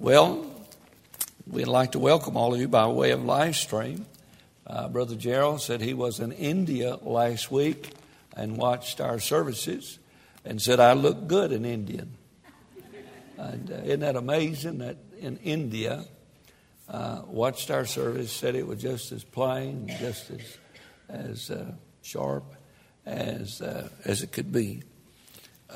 Well, 0.00 0.46
we'd 1.46 1.66
like 1.66 1.92
to 1.92 1.98
welcome 1.98 2.34
all 2.34 2.54
of 2.54 2.58
you 2.58 2.68
by 2.68 2.86
way 2.86 3.10
of 3.10 3.22
live 3.22 3.54
stream. 3.54 4.06
Uh, 4.66 4.88
Brother 4.88 5.14
Gerald 5.14 5.60
said 5.60 5.82
he 5.82 5.92
was 5.92 6.20
in 6.20 6.32
India 6.32 6.96
last 7.02 7.50
week 7.50 7.90
and 8.34 8.56
watched 8.56 9.02
our 9.02 9.18
services 9.18 9.98
and 10.42 10.60
said, 10.62 10.80
I 10.80 10.94
look 10.94 11.26
good 11.26 11.52
in 11.52 11.66
Indian. 11.66 12.16
And 13.36 13.70
uh, 13.70 13.74
isn't 13.74 14.00
that 14.00 14.16
amazing 14.16 14.78
that 14.78 14.96
in 15.18 15.36
India, 15.44 16.06
uh, 16.88 17.20
watched 17.26 17.70
our 17.70 17.84
service, 17.84 18.32
said 18.32 18.54
it 18.54 18.66
was 18.66 18.80
just 18.80 19.12
as 19.12 19.22
plain, 19.22 19.94
just 20.00 20.30
as, 20.30 20.56
as 21.10 21.50
uh, 21.50 21.72
sharp 22.00 22.56
as, 23.04 23.60
uh, 23.60 23.90
as 24.06 24.22
it 24.22 24.32
could 24.32 24.50
be. 24.50 24.82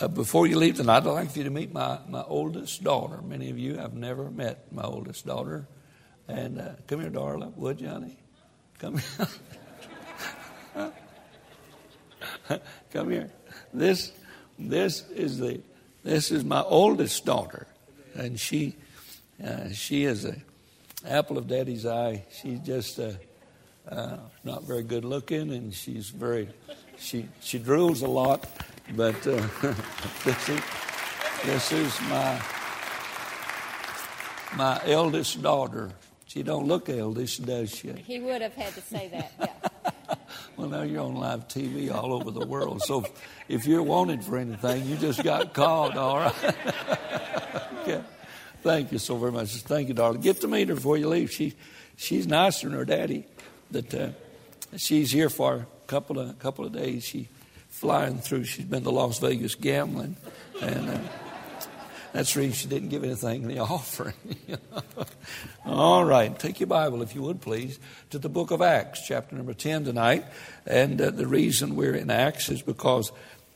Uh, 0.00 0.08
before 0.08 0.48
you 0.48 0.58
leave 0.58 0.74
tonight, 0.74 0.96
I'd 0.96 1.04
like 1.04 1.30
for 1.30 1.38
you 1.38 1.44
to 1.44 1.50
meet 1.50 1.72
my, 1.72 1.98
my 2.08 2.22
oldest 2.22 2.82
daughter. 2.82 3.22
Many 3.22 3.50
of 3.50 3.58
you 3.58 3.76
have 3.76 3.94
never 3.94 4.28
met 4.28 4.72
my 4.72 4.82
oldest 4.82 5.24
daughter. 5.24 5.68
And 6.26 6.60
uh, 6.60 6.70
come 6.88 7.00
here, 7.00 7.10
darling. 7.10 7.52
Would 7.56 7.78
Johnny? 7.78 8.18
Come 8.80 8.98
here. 10.74 10.90
come 12.92 13.10
here. 13.10 13.30
This, 13.72 14.10
this 14.58 15.08
is 15.10 15.38
the, 15.38 15.60
this 16.02 16.32
is 16.32 16.44
my 16.44 16.62
oldest 16.62 17.24
daughter, 17.24 17.68
and 18.14 18.38
she, 18.40 18.74
uh, 19.44 19.70
she 19.70 20.04
is 20.04 20.24
a 20.24 20.34
apple 21.06 21.38
of 21.38 21.46
Daddy's 21.46 21.86
eye. 21.86 22.24
She's 22.42 22.58
just 22.60 22.98
uh, 22.98 23.12
uh, 23.88 24.16
not 24.42 24.64
very 24.64 24.82
good 24.82 25.04
looking, 25.04 25.52
and 25.52 25.72
she's 25.72 26.08
very, 26.08 26.48
she 26.98 27.28
she 27.40 27.60
drools 27.60 28.02
a 28.02 28.08
lot 28.10 28.44
but 28.92 29.14
uh, 29.26 29.46
this, 30.24 30.48
is, 30.48 30.60
this 31.44 31.72
is 31.72 32.00
my 32.02 32.40
my 34.56 34.80
eldest 34.84 35.42
daughter. 35.42 35.90
She 36.26 36.42
don't 36.42 36.66
look 36.66 36.88
eldest, 36.88 37.44
does 37.46 37.70
she? 37.74 37.92
He 38.06 38.20
would 38.20 38.42
have 38.42 38.54
had 38.54 38.74
to 38.74 38.80
say 38.80 39.08
that. 39.08 39.32
Yeah. 39.40 40.14
well, 40.56 40.68
now 40.68 40.82
you're 40.82 41.02
on 41.02 41.14
live 41.14 41.48
TV 41.48 41.92
all 41.92 42.12
over 42.12 42.30
the 42.30 42.46
world. 42.46 42.82
So 42.82 43.04
if 43.48 43.66
you're 43.66 43.82
wanted 43.82 44.24
for 44.24 44.36
anything, 44.36 44.86
you 44.86 44.96
just 44.96 45.22
got 45.22 45.54
called. 45.54 45.96
All 45.96 46.18
right. 46.18 46.56
okay. 47.82 48.02
Thank 48.62 48.92
you 48.92 48.98
so 48.98 49.16
very 49.16 49.32
much. 49.32 49.50
Thank 49.56 49.88
you, 49.88 49.94
darling. 49.94 50.20
Get 50.20 50.40
to 50.40 50.48
meet 50.48 50.68
her 50.68 50.74
before 50.74 50.96
you 50.96 51.08
leave. 51.08 51.30
She 51.30 51.54
she's 51.96 52.26
nicer 52.26 52.68
than 52.68 52.78
her 52.78 52.84
daddy. 52.84 53.26
That 53.70 53.94
uh, 53.94 54.08
she's 54.76 55.10
here 55.10 55.28
for 55.28 55.54
a 55.54 55.66
couple 55.86 56.18
of 56.18 56.38
couple 56.38 56.64
of 56.64 56.72
days. 56.72 57.04
She 57.04 57.28
flying 57.74 58.18
through. 58.18 58.44
She's 58.44 58.64
been 58.64 58.84
to 58.84 58.90
Las 58.90 59.18
Vegas 59.18 59.56
gambling, 59.56 60.16
and 60.62 60.90
uh, 60.90 60.98
that's 62.12 62.34
the 62.34 62.40
reason 62.40 62.54
she 62.54 62.68
didn't 62.68 62.90
give 62.90 63.02
anything 63.02 63.42
in 63.42 63.48
the 63.48 63.58
offering. 63.58 64.14
All 65.66 66.04
right, 66.04 66.38
take 66.38 66.60
your 66.60 66.68
Bible, 66.68 67.02
if 67.02 67.16
you 67.16 67.22
would, 67.22 67.40
please, 67.40 67.80
to 68.10 68.20
the 68.20 68.28
book 68.28 68.52
of 68.52 68.62
Acts, 68.62 69.04
chapter 69.04 69.34
number 69.34 69.54
10 69.54 69.84
tonight. 69.84 70.24
And 70.64 71.00
uh, 71.00 71.10
the 71.10 71.26
reason 71.26 71.74
we're 71.74 71.96
in 71.96 72.10
Acts 72.10 72.48
is 72.48 72.62
because 72.62 73.10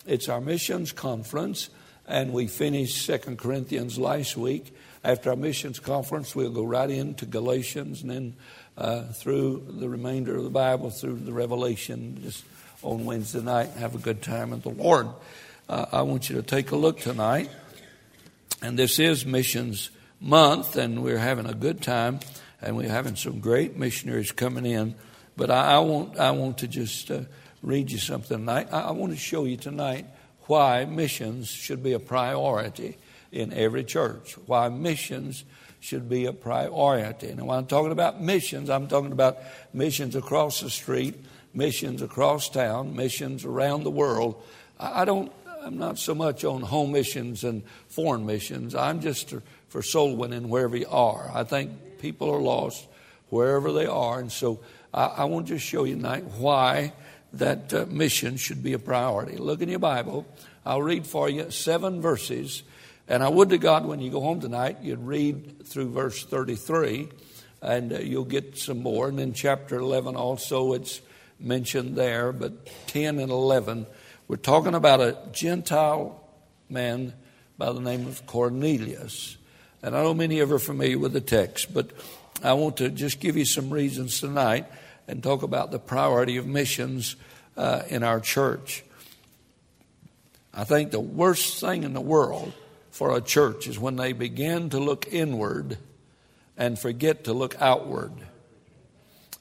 it's 0.04 0.28
our 0.28 0.40
missions 0.40 0.90
conference, 0.90 1.70
and 2.06 2.32
we 2.32 2.48
finished 2.48 3.06
Second 3.06 3.38
Corinthians 3.38 3.98
last 3.98 4.36
week. 4.36 4.74
After 5.04 5.30
our 5.30 5.36
missions 5.36 5.78
conference, 5.78 6.34
we'll 6.34 6.50
go 6.50 6.64
right 6.64 6.90
into 6.90 7.24
Galatians 7.24 8.02
and 8.02 8.10
then 8.10 8.36
uh, 8.76 9.04
through 9.12 9.64
the 9.78 9.88
remainder 9.88 10.36
of 10.36 10.42
the 10.42 10.50
Bible, 10.50 10.90
through 10.90 11.20
the 11.20 11.32
Revelation. 11.32 12.18
Just 12.20 12.44
on 12.82 13.04
Wednesday 13.04 13.40
night 13.40 13.70
and 13.70 13.80
have 13.80 13.94
a 13.94 13.98
good 13.98 14.22
time 14.22 14.50
with 14.50 14.62
the 14.62 14.70
Lord. 14.70 15.08
Uh, 15.68 15.86
I 15.92 16.02
want 16.02 16.30
you 16.30 16.36
to 16.36 16.42
take 16.42 16.70
a 16.70 16.76
look 16.76 17.00
tonight. 17.00 17.50
And 18.62 18.78
this 18.78 18.98
is 18.98 19.26
Missions 19.26 19.90
Month, 20.20 20.76
and 20.76 21.02
we're 21.02 21.18
having 21.18 21.46
a 21.46 21.54
good 21.54 21.82
time, 21.82 22.20
and 22.60 22.76
we're 22.76 22.88
having 22.88 23.16
some 23.16 23.40
great 23.40 23.76
missionaries 23.76 24.32
coming 24.32 24.66
in. 24.66 24.94
But 25.36 25.50
I, 25.50 25.74
I 25.74 25.78
want, 25.80 26.18
I 26.18 26.30
want 26.32 26.58
to 26.58 26.68
just 26.68 27.10
uh, 27.10 27.22
read 27.62 27.90
you 27.90 27.98
something 27.98 28.38
tonight. 28.38 28.68
I, 28.72 28.82
I 28.82 28.90
want 28.92 29.12
to 29.12 29.18
show 29.18 29.44
you 29.44 29.56
tonight 29.56 30.06
why 30.42 30.84
missions 30.84 31.48
should 31.48 31.82
be 31.82 31.92
a 31.92 32.00
priority 32.00 32.96
in 33.30 33.52
every 33.52 33.84
church, 33.84 34.36
why 34.46 34.68
missions 34.68 35.44
should 35.80 36.08
be 36.08 36.26
a 36.26 36.32
priority. 36.32 37.28
And 37.28 37.46
when 37.46 37.58
I'm 37.58 37.66
talking 37.66 37.92
about 37.92 38.20
missions, 38.20 38.70
I'm 38.70 38.88
talking 38.88 39.12
about 39.12 39.38
missions 39.72 40.16
across 40.16 40.60
the 40.60 40.70
street 40.70 41.14
missions 41.54 42.02
across 42.02 42.48
town, 42.48 42.94
missions 42.94 43.44
around 43.44 43.84
the 43.84 43.90
world. 43.90 44.42
I 44.78 45.04
don't, 45.04 45.32
I'm 45.62 45.78
not 45.78 45.98
so 45.98 46.14
much 46.14 46.44
on 46.44 46.62
home 46.62 46.92
missions 46.92 47.44
and 47.44 47.62
foreign 47.88 48.26
missions. 48.26 48.74
I'm 48.74 49.00
just 49.00 49.34
for 49.68 49.82
soul 49.82 50.16
winning 50.16 50.48
wherever 50.48 50.76
you 50.76 50.88
are. 50.88 51.30
I 51.34 51.44
think 51.44 51.98
people 51.98 52.30
are 52.30 52.40
lost 52.40 52.86
wherever 53.28 53.72
they 53.72 53.86
are. 53.86 54.20
And 54.20 54.30
so 54.30 54.60
I, 54.92 55.06
I 55.06 55.24
want 55.24 55.46
to 55.48 55.54
just 55.54 55.66
show 55.66 55.84
you 55.84 55.96
tonight 55.96 56.24
why 56.24 56.92
that 57.34 57.74
uh, 57.74 57.86
mission 57.88 58.36
should 58.36 58.62
be 58.62 58.72
a 58.72 58.78
priority. 58.78 59.36
Look 59.36 59.60
in 59.60 59.68
your 59.68 59.78
Bible. 59.78 60.26
I'll 60.64 60.82
read 60.82 61.06
for 61.06 61.28
you 61.28 61.50
seven 61.50 62.00
verses. 62.00 62.62
And 63.06 63.22
I 63.22 63.28
would 63.28 63.50
to 63.50 63.58
God 63.58 63.86
when 63.86 64.00
you 64.00 64.10
go 64.10 64.20
home 64.20 64.40
tonight, 64.40 64.78
you'd 64.82 65.06
read 65.06 65.66
through 65.66 65.90
verse 65.90 66.24
33 66.24 67.08
and 67.60 67.92
uh, 67.92 67.98
you'll 67.98 68.24
get 68.24 68.58
some 68.58 68.82
more. 68.82 69.08
And 69.08 69.18
then 69.18 69.32
chapter 69.32 69.78
11 69.78 70.16
also, 70.16 70.74
it's 70.74 71.00
mentioned 71.40 71.96
there, 71.96 72.32
but 72.32 72.66
10 72.88 73.18
and 73.18 73.30
11, 73.30 73.86
we're 74.26 74.36
talking 74.36 74.74
about 74.74 75.00
a 75.00 75.16
Gentile 75.32 76.22
man 76.68 77.14
by 77.56 77.72
the 77.72 77.80
name 77.80 78.06
of 78.06 78.26
Cornelius. 78.26 79.36
And 79.82 79.96
I 79.96 80.02
know 80.02 80.14
many 80.14 80.40
of 80.40 80.48
you 80.48 80.56
are 80.56 80.58
familiar 80.58 80.98
with 80.98 81.12
the 81.12 81.20
text, 81.20 81.72
but 81.72 81.90
I 82.42 82.52
want 82.52 82.76
to 82.78 82.88
just 82.88 83.20
give 83.20 83.36
you 83.36 83.44
some 83.44 83.70
reasons 83.70 84.20
tonight 84.20 84.66
and 85.06 85.22
talk 85.22 85.42
about 85.42 85.70
the 85.70 85.78
priority 85.78 86.36
of 86.36 86.46
missions 86.46 87.16
uh, 87.56 87.82
in 87.88 88.02
our 88.02 88.20
church. 88.20 88.84
I 90.52 90.64
think 90.64 90.90
the 90.90 91.00
worst 91.00 91.60
thing 91.60 91.84
in 91.84 91.92
the 91.92 92.00
world 92.00 92.52
for 92.90 93.16
a 93.16 93.20
church 93.20 93.66
is 93.66 93.78
when 93.78 93.96
they 93.96 94.12
begin 94.12 94.70
to 94.70 94.78
look 94.78 95.06
inward 95.10 95.78
and 96.56 96.78
forget 96.78 97.24
to 97.24 97.32
look 97.32 97.54
outward. 97.60 98.12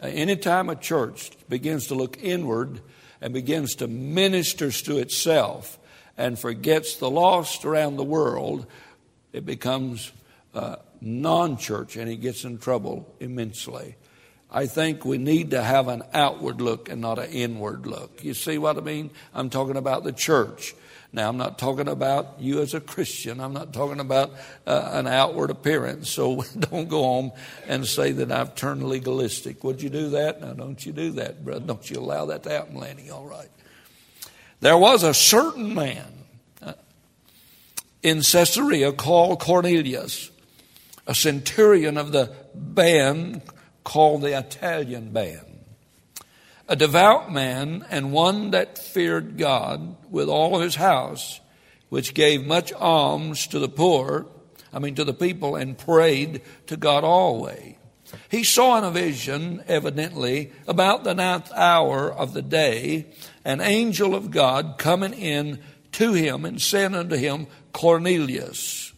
Uh, 0.02 0.08
anytime 0.08 0.70
a 0.70 0.76
church 0.76 1.32
begins 1.50 1.88
to 1.88 1.96
look 1.96 2.22
inward 2.22 2.82
and 3.22 3.34
begins 3.34 3.76
to 3.76 3.88
minister 3.88 4.72
to 4.72 4.98
itself 4.98 5.80
and 6.18 6.38
forgets 6.38 6.98
the 6.98 7.10
lost 7.10 7.66
around 7.66 7.96
the 7.96 8.04
world, 8.04 8.66
it 9.34 9.46
becomes 9.46 10.12
uh, 10.54 10.78
non 11.02 11.58
church 11.58 11.96
and 11.96 12.10
it 12.10 12.18
gets 12.18 12.44
in 12.44 12.58
trouble 12.58 13.16
immensely. 13.20 13.96
I 14.50 14.66
think 14.66 15.04
we 15.04 15.18
need 15.18 15.52
to 15.52 15.62
have 15.62 15.88
an 15.90 16.04
outward 16.14 16.62
look 16.62 16.90
and 16.90 17.02
not 17.02 17.20
an 17.20 17.30
inward 17.32 17.86
look. 17.86 18.24
You 18.24 18.34
see 18.34 18.58
what 18.58 18.78
I 18.78 18.82
mean? 18.82 19.12
I'm 19.34 19.50
talking 19.50 19.76
about 19.76 20.04
the 20.04 20.14
church. 20.14 20.74
Now, 21.12 21.30
I'm 21.30 21.38
not 21.38 21.58
talking 21.58 21.88
about 21.88 22.36
you 22.40 22.62
as 22.62 22.74
a 22.74 22.82
Christian. 22.82 23.40
I'm 23.40 23.54
not 23.54 23.74
talking 23.74 24.00
about 24.00 24.32
uh, 24.66 24.90
an 24.94 25.08
outward 25.08 25.50
appearance. 25.50 26.10
So 26.10 26.44
don't 26.60 26.88
go 26.88 27.04
home 27.04 27.32
and 27.68 27.86
say 27.86 28.12
that 28.14 28.32
I've 28.32 28.56
turned 28.56 28.88
legalistic. 28.88 29.64
Would 29.64 29.82
you 29.82 29.90
do 29.90 30.10
that? 30.12 30.42
No, 30.42 30.54
don't 30.54 30.86
you 30.86 30.92
do 30.92 31.12
that, 31.12 31.44
brother. 31.44 31.66
Don't 31.66 31.90
you 31.90 32.00
allow 32.00 32.26
that 32.28 32.44
to 32.44 32.50
happen, 32.50 32.76
Lanny. 32.76 33.10
All 33.10 33.26
right. 33.26 33.50
There 34.60 34.78
was 34.78 35.04
a 35.04 35.14
certain 35.14 35.74
man 35.74 36.06
uh, 36.62 36.74
in 38.02 38.22
Caesarea 38.22 38.92
called 38.92 39.40
Cornelius, 39.40 40.32
a 41.06 41.16
centurion 41.16 41.98
of 41.98 42.12
the 42.12 42.34
band 42.54 43.42
called 43.88 44.22
the 44.22 44.38
Italian 44.38 45.12
band 45.12 45.48
a 46.68 46.76
devout 46.76 47.32
man 47.32 47.86
and 47.90 48.12
one 48.12 48.52
that 48.52 48.78
feared 48.78 49.38
God 49.38 49.96
with 50.12 50.28
all 50.28 50.60
his 50.60 50.76
house, 50.76 51.40
which 51.90 52.14
gave 52.14 52.46
much 52.46 52.74
alms 52.74 53.48
to 53.48 53.60
the 53.60 53.70
poor, 53.70 54.26
I 54.74 54.80
mean 54.80 54.96
to 54.96 55.06
the 55.06 55.14
people, 55.14 55.56
and 55.56 55.78
prayed 55.78 56.42
to 56.68 56.76
God 56.76 57.04
always. 57.04 57.76
He 58.30 58.44
saw 58.44 58.78
in 58.78 58.84
a 58.84 58.92
vision, 58.92 59.64
evidently, 59.68 60.52
about 60.68 61.04
the 61.04 61.14
ninth 61.14 61.52
hour 61.54 62.12
of 62.12 62.34
the 62.34 62.42
day, 62.42 63.08
an 63.44 63.62
angel 63.62 64.16
of 64.16 64.32
God 64.32 64.76
coming 64.78 65.14
in 65.14 65.60
to 65.94 66.14
him 66.14 66.46
and 66.46 66.62
saying 66.62 66.96
unto 66.96 67.16
him, 67.16 67.48
Cornelius. 67.74 68.94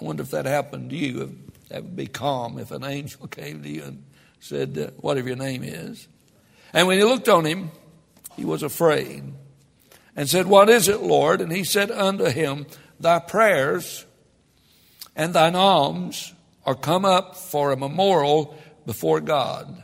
I 0.00 0.04
wonder 0.04 0.22
if 0.22 0.30
that 0.30 0.46
happened 0.46 0.90
to 0.90 0.96
you. 0.96 1.38
That 1.68 1.82
would 1.82 1.96
be 1.96 2.06
calm 2.06 2.58
if 2.58 2.70
an 2.70 2.84
angel 2.84 3.26
came 3.30 3.62
to 3.62 3.68
you 3.68 3.84
and 3.84 4.04
said, 4.40 4.78
uh, 4.78 4.90
whatever 5.00 5.28
your 5.28 5.36
name 5.36 5.62
is. 5.62 6.08
And 6.72 6.86
when 6.86 6.98
he 6.98 7.04
looked 7.04 7.28
on 7.28 7.44
him, 7.44 7.70
he 8.36 8.44
was 8.44 8.62
afraid 8.62 9.24
and 10.14 10.28
said, 10.28 10.46
What 10.46 10.68
is 10.68 10.88
it, 10.88 11.00
Lord? 11.00 11.40
And 11.40 11.50
he 11.52 11.64
said 11.64 11.90
unto 11.90 12.26
him, 12.26 12.66
Thy 13.00 13.18
prayers 13.20 14.04
and 15.16 15.32
thine 15.32 15.56
alms 15.56 16.34
are 16.64 16.74
come 16.74 17.04
up 17.04 17.36
for 17.36 17.72
a 17.72 17.76
memorial 17.76 18.56
before 18.84 19.20
God. 19.20 19.82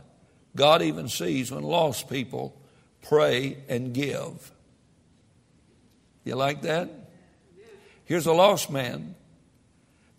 God 0.56 0.82
even 0.82 1.08
sees 1.08 1.50
when 1.50 1.62
lost 1.62 2.08
people 2.08 2.60
pray 3.02 3.58
and 3.68 3.92
give. 3.92 4.52
You 6.24 6.36
like 6.36 6.62
that? 6.62 6.90
Here's 8.04 8.26
a 8.26 8.32
lost 8.32 8.70
man 8.70 9.14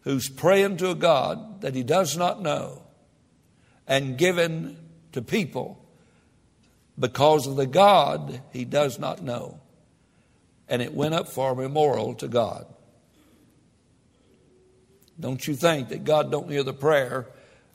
who's 0.05 0.29
praying 0.29 0.77
to 0.77 0.91
a 0.91 0.95
God 0.95 1.61
that 1.61 1.75
he 1.75 1.83
does 1.83 2.15
not 2.15 2.41
know 2.41 2.83
and 3.87 4.17
giving 4.17 4.77
to 5.11 5.21
people 5.21 5.83
because 6.97 7.47
of 7.47 7.55
the 7.55 7.65
God 7.65 8.41
he 8.53 8.63
does 8.63 8.97
not 8.99 9.21
know. 9.21 9.59
And 10.69 10.81
it 10.81 10.93
went 10.93 11.15
up 11.15 11.27
for 11.27 11.51
a 11.51 11.55
memorial 11.55 12.13
to 12.15 12.27
God. 12.27 12.65
Don't 15.19 15.45
you 15.47 15.55
think 15.55 15.89
that 15.89 16.03
God 16.03 16.31
don't 16.31 16.49
hear 16.49 16.63
the 16.63 16.73
prayer 16.73 17.27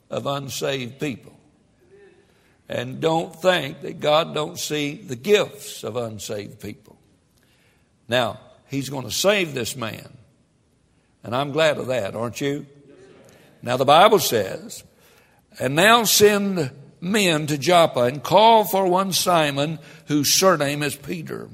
of 0.09 0.25
unsaved 0.25 0.99
people? 0.99 1.37
And 2.69 3.01
don't 3.01 3.35
think 3.35 3.81
that 3.81 3.99
God 3.99 4.33
don't 4.33 4.57
see 4.57 4.95
the 4.95 5.15
gifts 5.17 5.83
of 5.83 5.97
unsaved 5.97 6.61
people. 6.61 6.97
Now, 8.07 8.39
he's 8.67 8.89
going 8.89 9.03
to 9.03 9.11
save 9.11 9.53
this 9.53 9.75
man. 9.75 10.17
And 11.23 11.35
I'm 11.35 11.51
glad 11.51 11.77
of 11.77 11.87
that, 11.87 12.15
aren't 12.15 12.41
you? 12.41 12.65
Now, 13.61 13.77
the 13.77 13.85
Bible 13.85 14.19
says, 14.19 14.83
and 15.59 15.75
now 15.75 16.03
send 16.03 16.71
men 16.99 17.47
to 17.47 17.57
Joppa 17.57 18.01
and 18.01 18.23
call 18.23 18.63
for 18.63 18.87
one 18.87 19.11
Simon 19.11 19.79
whose 20.07 20.33
surname 20.33 20.83
is 20.83 20.95
Peter. 20.95 21.49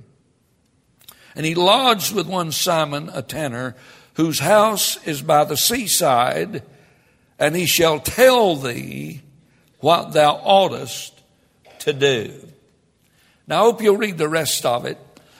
And 1.35 1.45
he 1.45 1.55
lodged 1.55 2.13
with 2.13 2.27
one 2.27 2.51
Simon, 2.51 3.09
a 3.13 3.21
tanner, 3.21 3.75
whose 4.13 4.39
house 4.39 4.97
is 5.05 5.21
by 5.21 5.43
the 5.43 5.57
seaside, 5.57 6.63
and 7.37 7.55
he 7.55 7.65
shall 7.65 7.99
tell 7.99 8.55
thee 8.55 9.21
what 9.79 10.13
thou 10.13 10.41
oughtest 10.43 11.21
to 11.79 11.93
do. 11.93 12.33
Now, 13.47 13.57
I 13.57 13.63
hope 13.65 13.81
you'll 13.81 13.97
read 13.97 14.17
the 14.17 14.27
rest 14.27 14.65
of 14.65 14.85
it. 14.85 14.97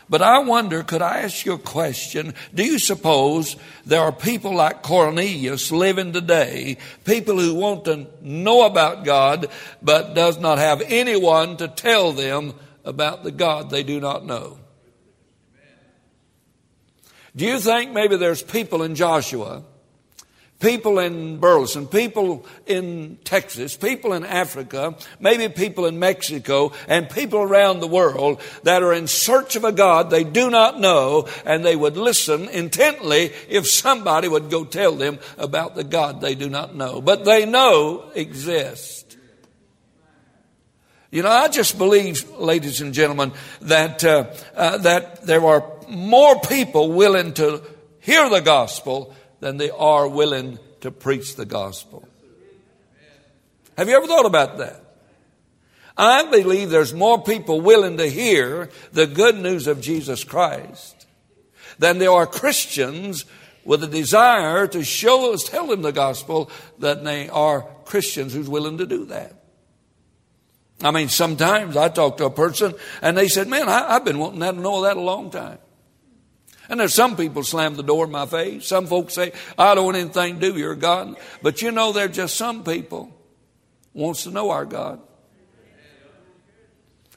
But 0.09 0.21
I 0.21 0.39
wonder, 0.39 0.83
could 0.83 1.01
I 1.01 1.19
ask 1.19 1.45
you 1.45 1.53
a 1.53 1.59
question? 1.59 2.33
Do 2.53 2.63
you 2.63 2.79
suppose 2.79 3.57
there 3.85 4.01
are 4.01 4.11
people 4.11 4.55
like 4.55 4.81
Cornelius 4.81 5.71
living 5.71 6.13
today, 6.13 6.77
people 7.03 7.37
who 7.37 7.55
want 7.55 7.85
to 7.85 8.07
know 8.21 8.65
about 8.65 9.03
God, 9.03 9.47
but 9.81 10.13
does 10.13 10.39
not 10.39 10.59
have 10.59 10.81
anyone 10.85 11.57
to 11.57 11.67
tell 11.67 12.13
them 12.13 12.53
about 12.85 13.23
the 13.23 13.31
God 13.31 13.69
they 13.69 13.83
do 13.83 13.99
not 13.99 14.25
know? 14.25 14.59
Do 17.35 17.45
you 17.45 17.59
think 17.59 17.91
maybe 17.91 18.15
there's 18.15 18.41
people 18.41 18.83
in 18.83 18.95
Joshua 18.95 19.63
people 20.59 20.99
in 20.99 21.37
Burleson, 21.37 21.87
people 21.87 22.45
in 22.65 23.17
Texas, 23.23 23.75
people 23.77 24.13
in 24.13 24.25
Africa, 24.25 24.95
maybe 25.19 25.53
people 25.53 25.85
in 25.85 25.99
Mexico, 25.99 26.71
and 26.87 27.09
people 27.09 27.39
around 27.39 27.79
the 27.79 27.87
world 27.87 28.41
that 28.63 28.81
are 28.83 28.93
in 28.93 29.07
search 29.07 29.55
of 29.55 29.63
a 29.63 29.71
God 29.71 30.09
they 30.09 30.23
do 30.23 30.49
not 30.49 30.79
know, 30.79 31.27
and 31.45 31.63
they 31.63 31.75
would 31.75 31.97
listen 31.97 32.49
intently 32.49 33.31
if 33.47 33.67
somebody 33.67 34.27
would 34.27 34.49
go 34.49 34.65
tell 34.65 34.95
them 34.95 35.19
about 35.37 35.75
the 35.75 35.83
God 35.83 36.21
they 36.21 36.35
do 36.35 36.49
not 36.49 36.75
know. 36.75 37.01
But 37.01 37.25
they 37.25 37.45
know 37.45 38.11
exists. 38.15 39.03
You 41.09 41.23
know, 41.23 41.29
I 41.29 41.47
just 41.47 41.77
believe, 41.77 42.29
ladies 42.31 42.81
and 42.81 42.93
gentlemen, 42.93 43.31
that 43.61 44.03
uh, 44.03 44.25
uh, 44.55 44.77
that 44.79 45.25
there 45.25 45.45
are 45.45 45.63
more 45.87 46.37
people 46.41 46.91
willing 46.91 47.33
to 47.35 47.63
hear 48.01 48.29
the 48.29 48.41
gospel 48.41 49.15
than 49.39 49.57
they 49.57 49.69
are 49.69 50.07
willing 50.07 50.59
to 50.81 50.91
preach 50.91 51.35
the 51.35 51.45
gospel. 51.45 52.07
Have 53.77 53.87
you 53.87 53.95
ever 53.95 54.07
thought 54.07 54.25
about 54.25 54.57
that? 54.57 54.83
I 55.97 56.29
believe 56.29 56.69
there's 56.69 56.93
more 56.93 57.21
people 57.21 57.61
willing 57.61 57.97
to 57.97 58.07
hear 58.07 58.69
the 58.91 59.07
good 59.07 59.35
news 59.35 59.67
of 59.67 59.81
Jesus 59.81 60.23
Christ 60.23 61.07
than 61.79 61.97
there 61.97 62.11
are 62.11 62.27
Christians 62.27 63.25
with 63.65 63.83
a 63.83 63.87
desire 63.87 64.67
to 64.67 64.83
show 64.83 65.33
us, 65.33 65.43
tell 65.43 65.67
them 65.67 65.81
the 65.81 65.91
gospel, 65.91 66.49
that 66.79 67.03
they 67.03 67.29
are 67.29 67.61
Christians 67.85 68.33
who's 68.33 68.47
willing 68.47 68.77
to 68.77 68.85
do 68.85 69.05
that. 69.05 69.33
I 70.81 70.91
mean, 70.91 71.09
sometimes 71.09 71.75
I 71.75 71.89
talk 71.89 72.17
to 72.17 72.25
a 72.25 72.29
person 72.29 72.75
and 73.01 73.17
they 73.17 73.27
said, 73.27 73.47
Man, 73.47 73.67
I, 73.67 73.93
have 73.93 74.05
been 74.05 74.19
wanting 74.19 74.39
that 74.39 74.53
to 74.53 74.59
know 74.59 74.83
that 74.83 74.97
a 74.97 75.01
long 75.01 75.31
time. 75.31 75.57
And 76.69 76.79
there's 76.79 76.93
some 76.93 77.15
people 77.15 77.43
slam 77.43 77.75
the 77.75 77.83
door 77.83 78.05
in 78.05 78.11
my 78.11 78.25
face. 78.25 78.67
Some 78.67 78.87
folks 78.87 79.13
say, 79.13 79.31
I 79.57 79.75
don't 79.75 79.85
want 79.85 79.97
anything 79.97 80.39
to 80.39 80.51
do, 80.51 80.57
you're 80.57 80.75
God. 80.75 81.15
But 81.41 81.61
you 81.61 81.71
know, 81.71 81.91
there's 81.91 82.15
just 82.15 82.35
some 82.35 82.63
people 82.63 83.13
wants 83.93 84.23
to 84.23 84.31
know 84.31 84.51
our 84.51 84.65
God. 84.65 85.01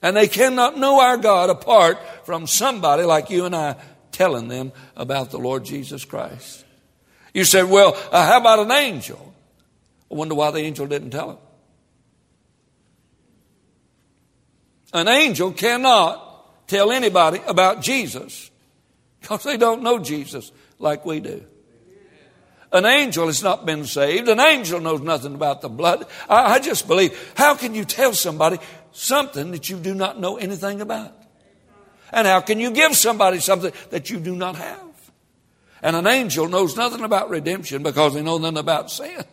And 0.03 0.17
they 0.17 0.29
cannot 0.29 0.79
know 0.79 1.01
our 1.01 1.17
God 1.17 1.51
apart 1.51 1.99
from 2.25 2.47
somebody 2.47 3.03
like 3.03 3.29
you 3.29 3.45
and 3.45 3.55
I 3.55 3.77
telling 4.13 4.49
them 4.49 4.73
about 4.97 5.31
the 5.31 5.39
Lord 5.39 5.65
Jesus 5.65 6.05
Christ. 6.05 6.65
You 7.35 7.45
said, 7.45 7.69
well, 7.69 7.97
uh, 8.11 8.27
how 8.27 8.39
about 8.39 8.61
an 8.61 8.71
angel? 8.71 9.35
I 10.11 10.15
wonder 10.15 10.35
why 10.35 10.51
the 10.51 10.61
angel 10.61 10.87
didn't 10.87 11.11
tell 11.11 11.33
him. 11.33 11.39
An 14.93 15.07
angel 15.07 15.53
cannot 15.53 16.67
tell 16.67 16.91
anybody 16.91 17.41
about 17.47 17.83
Jesus 17.83 18.50
because 19.21 19.43
they 19.45 19.57
don't 19.57 19.83
know 19.83 19.99
Jesus 19.99 20.53
like 20.79 21.05
we 21.05 21.21
do. 21.21 21.45
An 22.73 22.85
angel 22.85 23.27
has 23.27 23.43
not 23.43 23.67
been 23.67 23.85
saved. 23.85 24.29
An 24.29 24.39
angel 24.39 24.81
knows 24.81 25.01
nothing 25.01 25.35
about 25.35 25.61
the 25.61 25.69
blood. 25.69 26.07
I, 26.29 26.55
I 26.55 26.59
just 26.61 26.87
believe, 26.87 27.33
how 27.37 27.57
can 27.57 27.75
you 27.75 27.85
tell 27.85 28.15
somebody 28.15 28.59
something 28.93 29.51
that 29.51 29.69
you 29.69 29.77
do 29.77 29.93
not 29.93 30.21
know 30.21 30.37
anything 30.37 30.81
about? 30.81 31.13
And 32.13 32.27
how 32.27 32.41
can 32.41 32.61
you 32.61 32.71
give 32.71 32.97
somebody 32.97 33.41
something 33.41 33.73
that 33.91 34.11
you 34.11 34.21
do 34.21 34.37
not 34.37 34.57
have? 34.57 34.79
And 35.83 35.97
an 35.97 36.07
angel 36.07 36.49
knows 36.49 36.77
nothing 36.77 37.03
about 37.03 37.31
redemption 37.31 37.83
because 37.83 38.15
they 38.15 38.23
know 38.23 38.39
nothing 38.39 38.59
about 38.59 38.91
sin. 38.91 39.25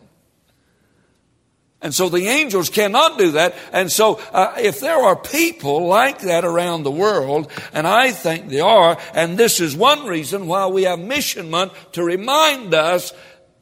And 1.80 1.94
so 1.94 2.08
the 2.08 2.26
angels 2.26 2.70
cannot 2.70 3.18
do 3.18 3.32
that. 3.32 3.54
And 3.72 3.90
so 3.90 4.20
uh, 4.32 4.54
if 4.58 4.80
there 4.80 4.98
are 4.98 5.14
people 5.14 5.86
like 5.86 6.20
that 6.20 6.44
around 6.44 6.82
the 6.82 6.90
world, 6.90 7.50
and 7.72 7.86
I 7.86 8.10
think 8.10 8.48
there 8.48 8.64
are, 8.64 8.98
and 9.14 9.38
this 9.38 9.60
is 9.60 9.76
one 9.76 10.06
reason 10.06 10.48
why 10.48 10.66
we 10.66 10.82
have 10.84 10.98
Mission 10.98 11.50
Month 11.50 11.92
to 11.92 12.02
remind 12.02 12.74
us 12.74 13.12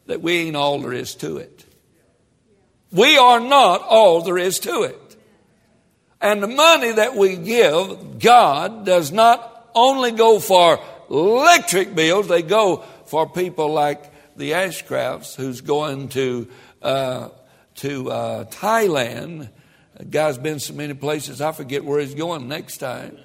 that 0.07 0.23
we 0.23 0.39
ain't 0.39 0.57
all 0.57 0.81
there 0.81 0.95
is 0.95 1.15
to 1.17 1.37
it. 1.37 1.67
We 2.91 3.19
are 3.19 3.41
not 3.41 3.83
all 3.83 4.23
there 4.23 4.39
is 4.39 4.61
to 4.61 4.83
it. 4.83 5.17
And 6.21 6.43
the 6.43 6.49
money 6.49 6.93
that 6.93 7.15
we 7.15 7.37
give, 7.37 8.19
God 8.19 8.87
does 8.87 9.13
not 9.13 9.71
only 9.75 10.13
go 10.13 10.41
for 10.41 10.81
electric 11.11 11.95
bills, 11.95 12.29
they 12.29 12.41
go 12.41 12.79
for 13.05 13.29
people 13.29 13.73
like 13.73 14.11
the 14.37 14.53
Ashcrafts 14.53 15.37
who's 15.37 15.61
going 15.61 16.09
to 16.11 16.49
uh, 16.81 17.29
to 17.77 18.11
uh, 18.11 18.45
Thailand. 18.45 19.51
The 19.97 20.05
guy's 20.05 20.39
been 20.39 20.61
so 20.61 20.75
many 20.75 20.95
places, 20.95 21.41
I 21.41 21.53
forget 21.53 21.85
where 21.85 22.01
he's 22.01 22.15
going 22.15 22.49
next 22.49 22.79
time. 22.79 23.19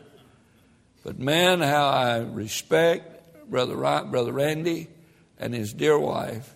But 1.04 1.20
man, 1.20 1.62
how 1.62 1.90
I 1.90 2.20
respect 2.20 3.50
Brother, 3.50 3.76
Brother 3.76 4.32
Randy 4.32 4.88
and 5.40 5.54
his 5.54 5.74
dear 5.74 5.98
wife, 5.98 6.56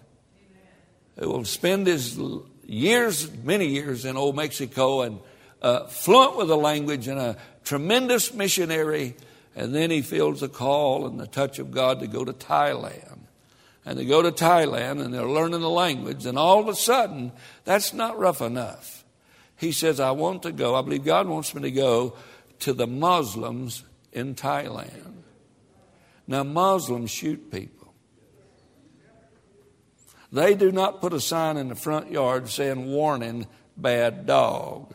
who 1.17 1.29
will 1.29 1.45
spend 1.45 1.87
his 1.87 2.19
years, 2.65 3.31
many 3.43 3.67
years 3.67 4.05
in 4.05 4.17
old 4.17 4.35
Mexico 4.35 5.01
and 5.01 5.19
uh, 5.61 5.87
fluent 5.87 6.37
with 6.37 6.47
the 6.47 6.57
language 6.57 7.07
and 7.07 7.19
a 7.19 7.37
tremendous 7.63 8.33
missionary. 8.33 9.15
And 9.55 9.73
then 9.73 9.89
he 9.89 10.01
feels 10.01 10.41
the 10.41 10.49
call 10.49 11.07
and 11.07 11.19
the 11.19 11.27
touch 11.27 11.59
of 11.59 11.71
God 11.71 12.01
to 12.01 12.07
go 12.07 12.23
to 12.23 12.33
Thailand 12.33 13.24
and 13.85 13.99
they 13.99 14.05
go 14.05 14.21
to 14.21 14.31
Thailand 14.31 15.03
and 15.03 15.13
they're 15.13 15.27
learning 15.27 15.61
the 15.61 15.69
language, 15.69 16.25
and 16.25 16.37
all 16.37 16.59
of 16.59 16.67
a 16.67 16.75
sudden, 16.75 17.31
that's 17.63 17.93
not 17.93 18.17
rough 18.17 18.41
enough. 18.41 19.03
He 19.57 19.71
says, 19.71 19.99
I 19.99 20.11
want 20.11 20.43
to 20.43 20.51
go, 20.51 20.75
I 20.75 20.81
believe 20.81 21.05
God 21.05 21.27
wants 21.27 21.53
me 21.53 21.61
to 21.61 21.71
go 21.71 22.17
to 22.59 22.73
the 22.73 22.87
Muslims 22.87 23.83
in 24.11 24.35
Thailand. 24.35 25.13
Now, 26.27 26.43
Muslims 26.43 27.11
shoot 27.11 27.51
people. 27.51 27.93
They 30.31 30.55
do 30.55 30.71
not 30.71 30.99
put 30.99 31.13
a 31.13 31.21
sign 31.21 31.55
in 31.55 31.69
the 31.69 31.75
front 31.75 32.11
yard 32.11 32.49
saying, 32.49 32.87
warning, 32.87 33.47
bad 33.77 34.25
dog. 34.25 34.93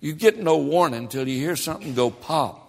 You 0.00 0.12
get 0.12 0.38
no 0.38 0.58
warning 0.58 1.00
until 1.00 1.26
you 1.26 1.38
hear 1.38 1.56
something 1.56 1.94
go 1.94 2.10
pop. 2.10 2.63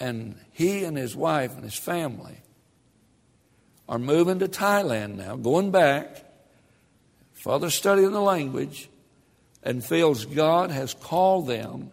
And 0.00 0.36
he 0.50 0.84
and 0.84 0.96
his 0.96 1.14
wife 1.14 1.54
and 1.54 1.62
his 1.62 1.78
family 1.78 2.38
are 3.88 3.98
moving 3.98 4.38
to 4.38 4.48
Thailand 4.48 5.16
now, 5.16 5.36
going 5.36 5.70
back, 5.70 6.24
further 7.32 7.70
studying 7.70 8.12
the 8.12 8.20
language, 8.20 8.88
and 9.62 9.84
feels 9.84 10.24
God 10.24 10.70
has 10.70 10.94
called 10.94 11.46
them 11.46 11.92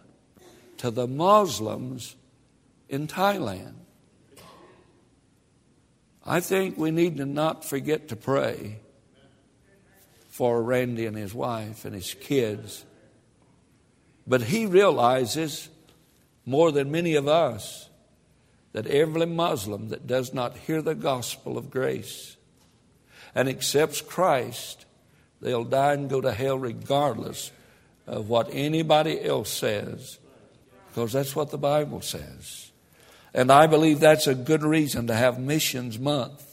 to 0.78 0.90
the 0.90 1.06
Muslims 1.06 2.16
in 2.88 3.06
Thailand. 3.06 3.74
I 6.24 6.40
think 6.40 6.78
we 6.78 6.90
need 6.90 7.16
to 7.18 7.26
not 7.26 7.64
forget 7.64 8.08
to 8.08 8.16
pray 8.16 8.78
for 10.28 10.62
Randy 10.62 11.06
and 11.06 11.16
his 11.16 11.34
wife 11.34 11.84
and 11.84 11.94
his 11.94 12.14
kids. 12.14 12.84
But 14.26 14.42
he 14.42 14.66
realizes 14.66 15.68
more 16.46 16.70
than 16.70 16.90
many 16.90 17.16
of 17.16 17.26
us 17.26 17.87
that 18.72 18.86
every 18.86 19.26
Muslim 19.26 19.88
that 19.88 20.06
does 20.06 20.34
not 20.34 20.56
hear 20.56 20.82
the 20.82 20.94
gospel 20.94 21.56
of 21.56 21.70
grace 21.70 22.36
and 23.34 23.48
accepts 23.48 24.00
Christ, 24.00 24.86
they'll 25.40 25.64
die 25.64 25.94
and 25.94 26.10
go 26.10 26.20
to 26.20 26.32
hell 26.32 26.58
regardless 26.58 27.50
of 28.06 28.28
what 28.28 28.48
anybody 28.52 29.22
else 29.22 29.50
says, 29.50 30.18
because 30.88 31.12
that's 31.12 31.36
what 31.36 31.50
the 31.50 31.58
Bible 31.58 32.00
says. 32.00 32.70
And 33.34 33.52
I 33.52 33.66
believe 33.66 34.00
that's 34.00 34.26
a 34.26 34.34
good 34.34 34.62
reason 34.62 35.06
to 35.08 35.14
have 35.14 35.38
Missions 35.38 35.98
Month. 35.98 36.44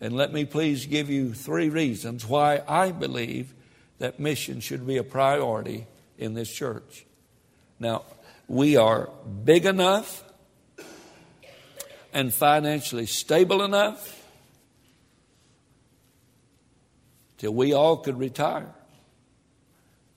And 0.00 0.14
let 0.14 0.32
me 0.32 0.44
please 0.44 0.86
give 0.86 1.08
you 1.08 1.32
three 1.32 1.68
reasons 1.68 2.26
why 2.26 2.62
I 2.66 2.90
believe 2.90 3.54
that 3.98 4.18
mission 4.18 4.58
should 4.60 4.84
be 4.84 4.96
a 4.96 5.04
priority 5.04 5.86
in 6.18 6.34
this 6.34 6.52
church. 6.52 7.06
Now, 7.78 8.02
we 8.48 8.76
are 8.76 9.10
big 9.44 9.64
enough 9.64 10.24
and 12.12 12.32
financially 12.32 13.06
stable 13.06 13.62
enough 13.62 14.22
till 17.38 17.54
we 17.54 17.72
all 17.72 17.96
could 17.96 18.18
retire 18.18 18.74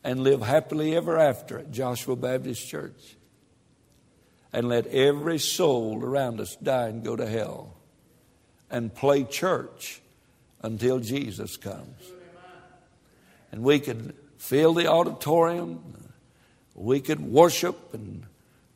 and 0.03 0.19
live 0.19 0.41
happily 0.41 0.95
ever 0.95 1.17
after 1.17 1.57
at 1.57 1.71
Joshua 1.71 2.15
Baptist 2.15 2.67
Church 2.67 3.15
and 4.53 4.69
let 4.69 4.85
every 4.87 5.39
soul 5.39 6.03
around 6.03 6.39
us 6.39 6.55
die 6.57 6.87
and 6.87 7.03
go 7.03 7.15
to 7.15 7.27
hell 7.27 7.75
and 8.69 8.93
play 8.93 9.23
church 9.23 10.01
until 10.61 10.99
Jesus 10.99 11.57
comes. 11.57 12.11
And 13.51 13.63
we 13.63 13.79
could 13.79 14.15
fill 14.37 14.73
the 14.73 14.87
auditorium, 14.87 16.11
we 16.73 16.99
could 16.99 17.19
worship 17.19 17.93
and 17.93 18.25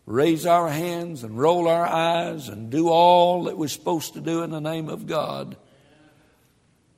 raise 0.09 0.47
our 0.47 0.67
hands 0.67 1.23
and 1.23 1.37
roll 1.37 1.67
our 1.67 1.85
eyes 1.85 2.49
and 2.49 2.71
do 2.71 2.89
all 2.89 3.43
that 3.43 3.57
we're 3.57 3.67
supposed 3.67 4.15
to 4.15 4.19
do 4.19 4.41
in 4.41 4.49
the 4.49 4.59
name 4.59 4.89
of 4.89 5.05
God 5.05 5.55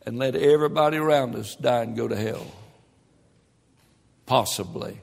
and 0.06 0.18
let 0.18 0.34
everybody 0.34 0.96
around 0.96 1.36
us 1.36 1.56
die 1.58 1.82
and 1.82 1.98
go 1.98 2.08
to 2.08 2.16
hell. 2.16 2.48
Possibly 4.26 5.02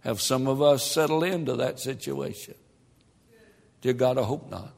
have 0.00 0.20
some 0.20 0.48
of 0.48 0.60
us 0.60 0.84
settle 0.84 1.22
into 1.22 1.54
that 1.54 1.78
situation. 1.78 2.56
Dear 3.80 3.92
God, 3.92 4.18
I 4.18 4.24
hope 4.24 4.50
not. 4.50 4.74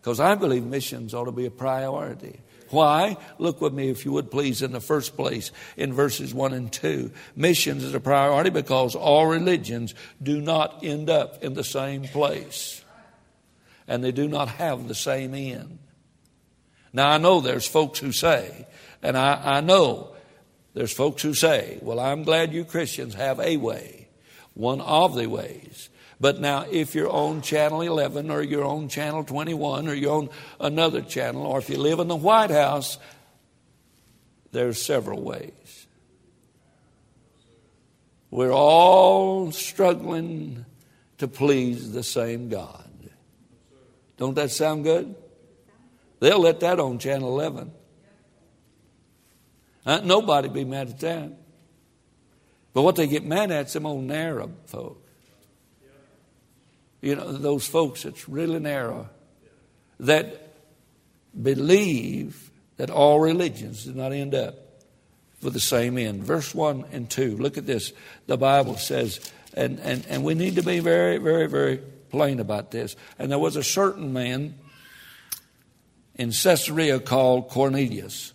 Because 0.00 0.18
I 0.18 0.34
believe 0.34 0.64
missions 0.64 1.12
ought 1.12 1.26
to 1.26 1.32
be 1.32 1.44
a 1.44 1.50
priority. 1.50 2.40
Why? 2.72 3.18
Look 3.36 3.60
with 3.60 3.74
me, 3.74 3.90
if 3.90 4.06
you 4.06 4.12
would 4.12 4.30
please, 4.30 4.62
in 4.62 4.72
the 4.72 4.80
first 4.80 5.14
place, 5.14 5.52
in 5.76 5.92
verses 5.92 6.32
1 6.32 6.54
and 6.54 6.72
2. 6.72 7.10
Missions 7.36 7.84
is 7.84 7.92
a 7.92 8.00
priority 8.00 8.48
because 8.48 8.94
all 8.94 9.26
religions 9.26 9.94
do 10.22 10.40
not 10.40 10.82
end 10.82 11.10
up 11.10 11.44
in 11.44 11.52
the 11.52 11.64
same 11.64 12.04
place, 12.04 12.82
and 13.86 14.02
they 14.02 14.10
do 14.10 14.26
not 14.26 14.48
have 14.48 14.88
the 14.88 14.94
same 14.94 15.34
end. 15.34 15.80
Now, 16.94 17.10
I 17.10 17.18
know 17.18 17.42
there's 17.42 17.68
folks 17.68 17.98
who 17.98 18.10
say, 18.10 18.66
and 19.02 19.18
I, 19.18 19.58
I 19.58 19.60
know 19.60 20.14
there's 20.72 20.94
folks 20.94 21.20
who 21.20 21.34
say, 21.34 21.78
well, 21.82 22.00
I'm 22.00 22.22
glad 22.22 22.54
you 22.54 22.64
Christians 22.64 23.12
have 23.14 23.38
a 23.38 23.58
way, 23.58 24.08
one 24.54 24.80
of 24.80 25.14
the 25.14 25.26
ways. 25.26 25.90
But 26.22 26.38
now, 26.40 26.66
if 26.70 26.94
you're 26.94 27.10
on 27.10 27.42
channel 27.42 27.82
11 27.82 28.30
or 28.30 28.42
you're 28.42 28.64
on 28.64 28.88
channel 28.88 29.24
21 29.24 29.88
or 29.88 29.94
you're 29.94 30.14
on 30.14 30.30
another 30.60 31.00
channel, 31.02 31.44
or 31.44 31.58
if 31.58 31.68
you 31.68 31.78
live 31.78 31.98
in 31.98 32.06
the 32.06 32.14
White 32.14 32.52
House, 32.52 32.96
there's 34.52 34.80
several 34.80 35.20
ways. 35.20 35.88
We're 38.30 38.52
all 38.52 39.50
struggling 39.50 40.64
to 41.18 41.26
please 41.26 41.90
the 41.90 42.04
same 42.04 42.48
God. 42.48 42.88
Don't 44.16 44.34
that 44.34 44.52
sound 44.52 44.84
good? 44.84 45.16
They'll 46.20 46.38
let 46.38 46.60
that 46.60 46.78
on 46.78 47.00
channel 47.00 47.30
11. 47.30 47.72
Uh, 49.84 50.00
nobody 50.04 50.48
be 50.48 50.64
mad 50.64 50.88
at 50.88 51.00
that. 51.00 51.32
But 52.74 52.82
what 52.82 52.94
they 52.94 53.08
get 53.08 53.24
mad 53.24 53.50
at 53.50 53.66
is 53.66 53.72
them 53.72 53.86
old 53.86 54.08
Arab 54.12 54.68
folk 54.68 55.01
you 57.02 57.16
know, 57.16 57.32
those 57.32 57.66
folks 57.66 58.04
that's 58.04 58.28
really 58.28 58.60
narrow 58.60 59.08
that 60.00 60.54
believe 61.40 62.50
that 62.76 62.90
all 62.90 63.20
religions 63.20 63.84
do 63.84 63.92
not 63.92 64.12
end 64.12 64.34
up 64.34 64.54
with 65.42 65.52
the 65.52 65.60
same 65.60 65.98
end. 65.98 66.22
Verse 66.22 66.54
1 66.54 66.86
and 66.92 67.10
2, 67.10 67.36
look 67.36 67.58
at 67.58 67.66
this. 67.66 67.92
The 68.26 68.38
Bible 68.38 68.76
says, 68.76 69.20
and, 69.54 69.80
and, 69.80 70.06
and 70.08 70.24
we 70.24 70.34
need 70.34 70.54
to 70.54 70.62
be 70.62 70.78
very, 70.78 71.18
very, 71.18 71.48
very 71.48 71.80
plain 72.10 72.40
about 72.40 72.70
this. 72.70 72.94
And 73.18 73.30
there 73.30 73.38
was 73.38 73.56
a 73.56 73.64
certain 73.64 74.12
man 74.12 74.54
in 76.14 76.30
Caesarea 76.30 77.00
called 77.00 77.48
Cornelius, 77.48 78.32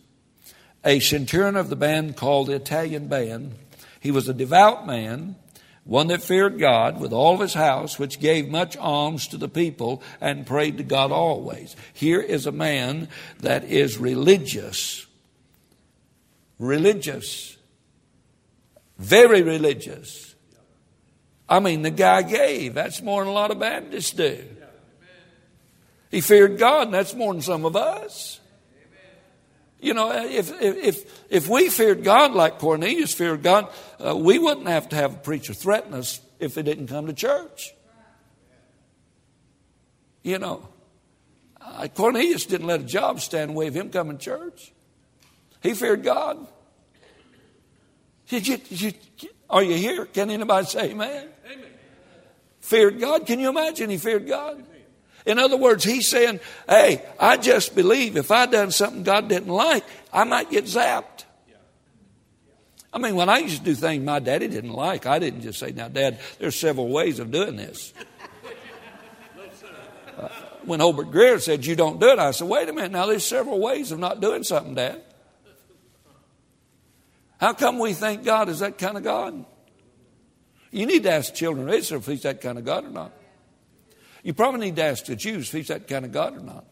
a 0.83 0.99
centurion 0.99 1.55
of 1.55 1.69
the 1.69 1.75
band 1.75 2.17
called 2.17 2.47
the 2.47 2.55
Italian 2.55 3.07
band. 3.07 3.55
He 3.99 4.11
was 4.11 4.27
a 4.27 4.33
devout 4.33 4.85
man 4.85 5.35
one 5.87 6.07
that 6.07 6.21
feared 6.21 6.59
God 6.59 6.99
with 6.99 7.13
all 7.13 7.35
of 7.35 7.39
his 7.39 7.53
house, 7.53 7.97
which 7.97 8.19
gave 8.19 8.49
much 8.49 8.75
alms 8.75 9.27
to 9.29 9.37
the 9.37 9.47
people 9.47 10.03
and 10.19 10.45
prayed 10.45 10.77
to 10.77 10.83
God 10.83 11.11
always. 11.11 11.75
Here 11.93 12.19
is 12.19 12.45
a 12.45 12.51
man 12.51 13.07
that 13.39 13.63
is 13.63 13.97
religious. 13.97 15.07
Religious. 16.59 17.57
Very 18.99 19.41
religious. 19.41 20.35
I 21.47 21.61
mean, 21.61 21.83
the 21.83 21.91
guy 21.91 22.21
gave. 22.21 22.73
That's 22.73 23.01
more 23.01 23.21
than 23.23 23.29
a 23.29 23.33
lot 23.33 23.51
of 23.51 23.59
Baptists 23.59 24.11
do. 24.11 24.43
He 26.11 26.19
feared 26.19 26.57
God, 26.57 26.87
and 26.87 26.93
that's 26.93 27.13
more 27.13 27.33
than 27.33 27.41
some 27.41 27.63
of 27.65 27.77
us. 27.77 28.41
You 29.79 29.93
know, 29.93 30.11
if, 30.11 30.51
if, 30.61 31.31
if 31.31 31.47
we 31.47 31.69
feared 31.69 32.03
God 32.03 32.33
like 32.33 32.57
Cornelius 32.57 33.13
feared 33.13 33.43
God, 33.43 33.71
uh, 34.03 34.15
we 34.15 34.39
wouldn't 34.39 34.67
have 34.67 34.89
to 34.89 34.95
have 34.95 35.13
a 35.13 35.17
preacher 35.17 35.53
threaten 35.53 35.93
us 35.93 36.19
if 36.39 36.55
they 36.55 36.63
didn't 36.63 36.87
come 36.87 37.05
to 37.07 37.13
church. 37.13 37.73
You 40.23 40.39
know, 40.39 40.67
uh, 41.61 41.87
Cornelius 41.89 42.45
didn't 42.45 42.67
let 42.67 42.81
a 42.81 42.85
job 42.85 43.21
stand 43.21 43.49
in 43.49 43.55
the 43.55 43.59
way 43.59 43.67
of 43.67 43.75
him 43.75 43.91
coming 43.91 44.17
to 44.17 44.23
church. 44.23 44.73
He 45.61 45.73
feared 45.73 46.03
God. 46.03 46.47
Did 48.27 48.47
you, 48.47 48.57
did 48.57 48.81
you, 48.81 49.29
are 49.49 49.63
you 49.63 49.75
here? 49.75 50.05
Can 50.05 50.31
anybody 50.31 50.65
say 50.65 50.89
amen? 50.91 51.29
amen? 51.45 51.65
Feared 52.61 52.99
God. 52.99 53.25
Can 53.25 53.39
you 53.39 53.49
imagine 53.49 53.89
he 53.89 53.97
feared 53.97 54.27
God? 54.27 54.65
In 55.27 55.39
other 55.39 55.57
words, 55.57 55.83
he's 55.83 56.07
saying, 56.07 56.39
hey, 56.69 57.03
I 57.19 57.35
just 57.35 57.75
believe 57.75 58.15
if 58.15 58.31
I'd 58.31 58.49
done 58.49 58.71
something 58.71 59.03
God 59.03 59.27
didn't 59.27 59.49
like, 59.49 59.83
I 60.13 60.23
might 60.23 60.49
get 60.49 60.63
zapped. 60.63 61.25
I 62.93 62.97
mean, 62.97 63.15
when 63.15 63.27
I 63.27 63.39
used 63.39 63.57
to 63.57 63.63
do 63.63 63.75
things 63.75 64.05
my 64.05 64.19
daddy 64.19 64.47
didn't 64.47 64.71
like, 64.71 65.05
I 65.05 65.19
didn't 65.19 65.41
just 65.41 65.59
say, 65.59 65.73
now, 65.73 65.89
Dad, 65.89 66.19
there's 66.39 66.55
several 66.55 66.87
ways 66.87 67.19
of 67.19 67.29
doing 67.29 67.57
this. 67.57 67.93
Uh, 70.17 70.29
when 70.63 70.79
Hobart 70.79 71.11
Greer 71.11 71.39
said, 71.39 71.65
you 71.65 71.75
don't 71.75 71.99
do 71.99 72.07
it, 72.07 72.19
I 72.19 72.31
said, 72.31 72.47
wait 72.47 72.69
a 72.69 72.73
minute, 72.73 72.93
now 72.93 73.05
there's 73.05 73.25
several 73.25 73.59
ways 73.59 73.91
of 73.91 73.99
not 73.99 74.21
doing 74.21 74.43
something, 74.43 74.75
Dad. 74.75 75.03
How 77.37 77.51
come 77.51 77.79
we 77.79 77.91
think 77.91 78.23
God 78.23 78.47
is 78.47 78.59
that 78.59 78.77
kind 78.77 78.95
of 78.95 79.03
God? 79.03 79.45
You 80.71 80.85
need 80.85 81.03
to 81.03 81.11
ask 81.11 81.35
children 81.35 81.67
of 81.67 81.75
Israel 81.75 81.99
if 81.99 82.07
he's 82.07 82.23
that 82.23 82.39
kind 82.39 82.57
of 82.57 82.63
God 82.63 82.85
or 82.85 82.91
not. 82.91 83.11
You 84.27 84.33
probably 84.33 84.59
need 84.59 84.75
to 84.75 84.83
ask 84.83 85.05
the 85.05 85.15
Jews 85.15 85.47
if 85.47 85.53
he's 85.53 85.67
that 85.69 85.87
kind 85.87 86.03
of 86.03 86.11
God 86.11 86.35
or 86.35 86.41
not. 86.41 86.65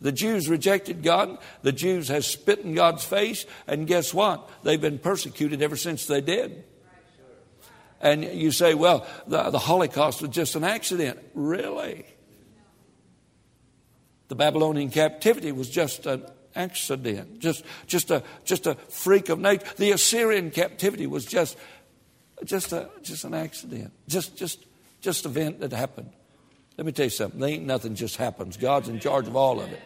The 0.00 0.12
Jews 0.12 0.48
rejected 0.48 1.02
God. 1.02 1.36
The 1.62 1.72
Jews 1.72 2.06
have 2.06 2.24
spit 2.24 2.60
in 2.60 2.76
God's 2.76 3.04
face. 3.04 3.44
And 3.66 3.88
guess 3.88 4.14
what? 4.14 4.48
They've 4.62 4.80
been 4.80 5.00
persecuted 5.00 5.62
ever 5.62 5.74
since 5.74 6.06
they 6.06 6.20
did. 6.20 6.62
And 8.00 8.22
you 8.22 8.52
say, 8.52 8.74
well, 8.74 9.04
the, 9.26 9.50
the 9.50 9.58
Holocaust 9.58 10.22
was 10.22 10.30
just 10.30 10.54
an 10.54 10.62
accident. 10.62 11.18
Really? 11.34 12.06
The 14.28 14.36
Babylonian 14.36 14.90
captivity 14.90 15.50
was 15.50 15.68
just 15.68 16.06
an 16.06 16.24
accident, 16.54 17.40
just, 17.40 17.64
just, 17.88 18.12
a, 18.12 18.22
just 18.44 18.68
a 18.68 18.76
freak 18.76 19.28
of 19.28 19.40
nature. 19.40 19.66
The 19.76 19.90
Assyrian 19.90 20.52
captivity 20.52 21.08
was 21.08 21.24
just, 21.24 21.58
just, 22.44 22.72
a, 22.72 22.90
just 23.02 23.24
an 23.24 23.34
accident, 23.34 23.92
just, 24.06 24.36
just, 24.36 24.64
just 25.00 25.24
an 25.24 25.32
event 25.32 25.58
that 25.58 25.72
happened. 25.72 26.12
Let 26.76 26.84
me 26.84 26.92
tell 26.92 27.06
you 27.06 27.10
something. 27.10 27.42
Ain't 27.42 27.64
nothing 27.64 27.94
just 27.94 28.16
happens. 28.16 28.56
God's 28.56 28.88
in 28.88 29.00
charge 29.00 29.26
of 29.26 29.36
all 29.36 29.60
of 29.60 29.72
it. 29.72 29.80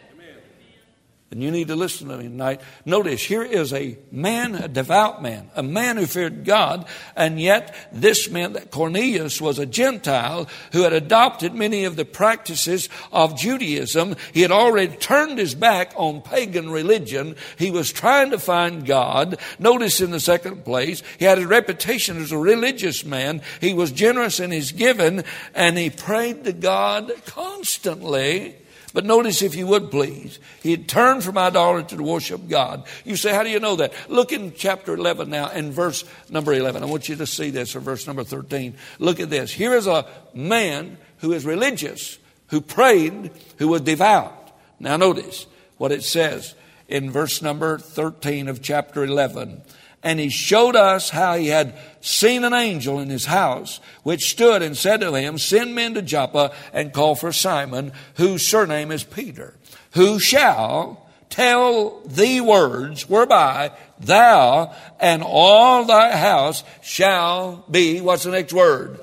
And 1.31 1.41
you 1.41 1.49
need 1.49 1.69
to 1.69 1.77
listen 1.77 2.09
to 2.09 2.17
me 2.17 2.25
tonight. 2.25 2.59
Notice 2.85 3.23
here 3.23 3.41
is 3.41 3.71
a 3.71 3.97
man, 4.11 4.53
a 4.53 4.67
devout 4.67 5.23
man, 5.23 5.49
a 5.55 5.63
man 5.63 5.95
who 5.95 6.05
feared 6.05 6.43
God, 6.43 6.85
and 7.15 7.39
yet 7.39 7.73
this 7.93 8.29
meant 8.29 8.55
that 8.55 8.69
Cornelius 8.69 9.39
was 9.39 9.57
a 9.57 9.65
Gentile 9.65 10.49
who 10.73 10.81
had 10.81 10.91
adopted 10.91 11.55
many 11.55 11.85
of 11.85 11.95
the 11.95 12.03
practices 12.03 12.89
of 13.13 13.37
Judaism. 13.37 14.17
He 14.33 14.41
had 14.41 14.51
already 14.51 14.93
turned 14.97 15.37
his 15.37 15.55
back 15.55 15.93
on 15.95 16.21
pagan 16.21 16.69
religion. 16.69 17.37
He 17.57 17.71
was 17.71 17.93
trying 17.93 18.31
to 18.31 18.37
find 18.37 18.85
God. 18.85 19.39
Notice 19.57 20.01
in 20.01 20.11
the 20.11 20.19
second 20.19 20.65
place, 20.65 21.01
he 21.17 21.23
had 21.23 21.39
a 21.39 21.47
reputation 21.47 22.17
as 22.17 22.33
a 22.33 22.37
religious 22.37 23.05
man. 23.05 23.41
He 23.61 23.73
was 23.73 23.93
generous 23.93 24.41
in 24.41 24.51
his 24.51 24.73
giving, 24.73 25.23
and 25.55 25.77
he 25.77 25.89
prayed 25.89 26.43
to 26.43 26.51
God 26.51 27.13
constantly. 27.25 28.57
But 28.93 29.05
notice, 29.05 29.41
if 29.41 29.55
you 29.55 29.67
would 29.67 29.89
please, 29.89 30.39
he 30.61 30.71
had 30.71 30.87
turned 30.87 31.23
from 31.23 31.37
idolatry 31.37 31.97
to 31.97 32.03
worship 32.03 32.47
God. 32.49 32.85
You 33.05 33.15
say, 33.15 33.33
how 33.33 33.43
do 33.43 33.49
you 33.49 33.59
know 33.59 33.77
that? 33.77 33.93
Look 34.09 34.31
in 34.31 34.53
chapter 34.53 34.93
11 34.93 35.29
now, 35.29 35.49
in 35.49 35.71
verse 35.71 36.03
number 36.29 36.53
11. 36.53 36.83
I 36.83 36.85
want 36.87 37.07
you 37.07 37.15
to 37.15 37.27
see 37.27 37.49
this, 37.51 37.75
or 37.75 37.79
verse 37.79 38.05
number 38.05 38.23
13. 38.23 38.75
Look 38.99 39.19
at 39.19 39.29
this. 39.29 39.51
Here 39.51 39.73
is 39.73 39.87
a 39.87 40.05
man 40.33 40.97
who 41.17 41.31
is 41.31 41.45
religious, 41.45 42.17
who 42.47 42.59
prayed, 42.59 43.31
who 43.57 43.69
was 43.69 43.81
devout. 43.81 44.51
Now, 44.79 44.97
notice 44.97 45.45
what 45.77 45.91
it 45.91 46.03
says 46.03 46.55
in 46.87 47.11
verse 47.11 47.41
number 47.41 47.77
13 47.77 48.49
of 48.49 48.61
chapter 48.61 49.03
11 49.03 49.61
and 50.03 50.19
he 50.19 50.29
showed 50.29 50.75
us 50.75 51.09
how 51.09 51.35
he 51.35 51.47
had 51.47 51.77
seen 52.01 52.43
an 52.43 52.53
angel 52.53 52.99
in 52.99 53.09
his 53.09 53.25
house, 53.25 53.79
which 54.03 54.31
stood 54.31 54.61
and 54.61 54.75
said 54.75 55.01
to 55.01 55.13
him, 55.13 55.37
Send 55.37 55.75
men 55.75 55.93
to 55.93 56.01
Joppa 56.01 56.53
and 56.73 56.93
call 56.93 57.15
for 57.15 57.31
Simon, 57.31 57.91
whose 58.15 58.47
surname 58.47 58.91
is 58.91 59.03
Peter, 59.03 59.55
who 59.91 60.19
shall 60.19 61.07
tell 61.29 62.01
thee 62.01 62.41
words 62.41 63.07
whereby 63.07 63.71
thou 63.99 64.75
and 64.99 65.23
all 65.23 65.85
thy 65.85 66.15
house 66.15 66.63
shall 66.81 67.63
be. 67.69 68.01
What's 68.01 68.23
the 68.23 68.31
next 68.31 68.53
word? 68.53 68.99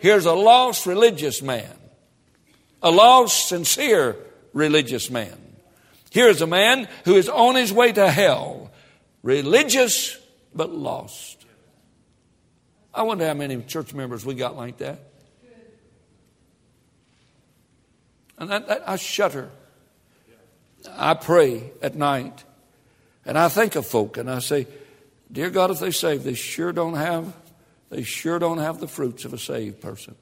Here's 0.00 0.26
a 0.26 0.32
lost 0.32 0.86
religious 0.86 1.40
man, 1.40 1.72
a 2.82 2.90
lost, 2.90 3.48
sincere 3.48 4.16
religious 4.52 5.08
man. 5.08 5.38
Here's 6.10 6.42
a 6.42 6.46
man 6.46 6.88
who 7.04 7.14
is 7.14 7.28
on 7.28 7.54
his 7.54 7.72
way 7.72 7.92
to 7.92 8.10
hell, 8.10 8.70
religious 9.22 10.18
but 10.54 10.70
lost. 10.70 11.46
I 12.94 13.02
wonder 13.02 13.26
how 13.26 13.34
many 13.34 13.62
church 13.62 13.94
members 13.94 14.24
we 14.24 14.34
got 14.34 14.56
like 14.56 14.78
that. 14.78 15.00
And 18.38 18.52
I, 18.52 18.58
I, 18.58 18.92
I 18.92 18.96
shudder. 18.96 19.50
I 20.96 21.14
pray 21.14 21.70
at 21.80 21.94
night, 21.94 22.44
and 23.24 23.38
I 23.38 23.48
think 23.48 23.76
of 23.76 23.86
folk, 23.86 24.16
and 24.16 24.28
I 24.28 24.40
say, 24.40 24.66
"Dear 25.30 25.48
God, 25.48 25.70
if 25.70 25.78
they 25.78 25.92
save, 25.92 26.24
they 26.24 26.34
sure 26.34 26.72
don't 26.72 26.94
have, 26.94 27.36
they 27.88 28.02
sure 28.02 28.40
don't 28.40 28.58
have 28.58 28.80
the 28.80 28.88
fruits 28.88 29.24
of 29.24 29.32
a 29.32 29.38
saved 29.38 29.80
person." 29.80 30.16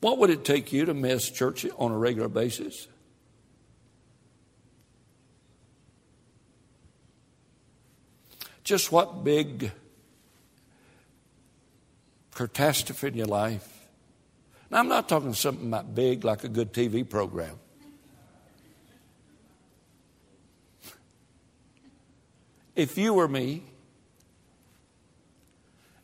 What 0.00 0.18
would 0.18 0.28
it 0.28 0.44
take 0.44 0.70
you 0.70 0.84
to 0.84 0.92
miss 0.92 1.30
church 1.30 1.64
on 1.78 1.90
a 1.90 1.96
regular 1.96 2.28
basis? 2.28 2.88
Just 8.64 8.90
what 8.90 9.22
big 9.22 9.70
catastrophe 12.34 13.08
in 13.08 13.14
your 13.14 13.26
life? 13.26 13.86
Now, 14.70 14.78
I'm 14.78 14.88
not 14.88 15.08
talking 15.08 15.34
something 15.34 15.68
about 15.68 15.94
big 15.94 16.24
like 16.24 16.44
a 16.44 16.48
good 16.48 16.72
TV 16.72 17.08
program. 17.08 17.58
If 22.74 22.98
you 22.98 23.14
were 23.14 23.28
me 23.28 23.62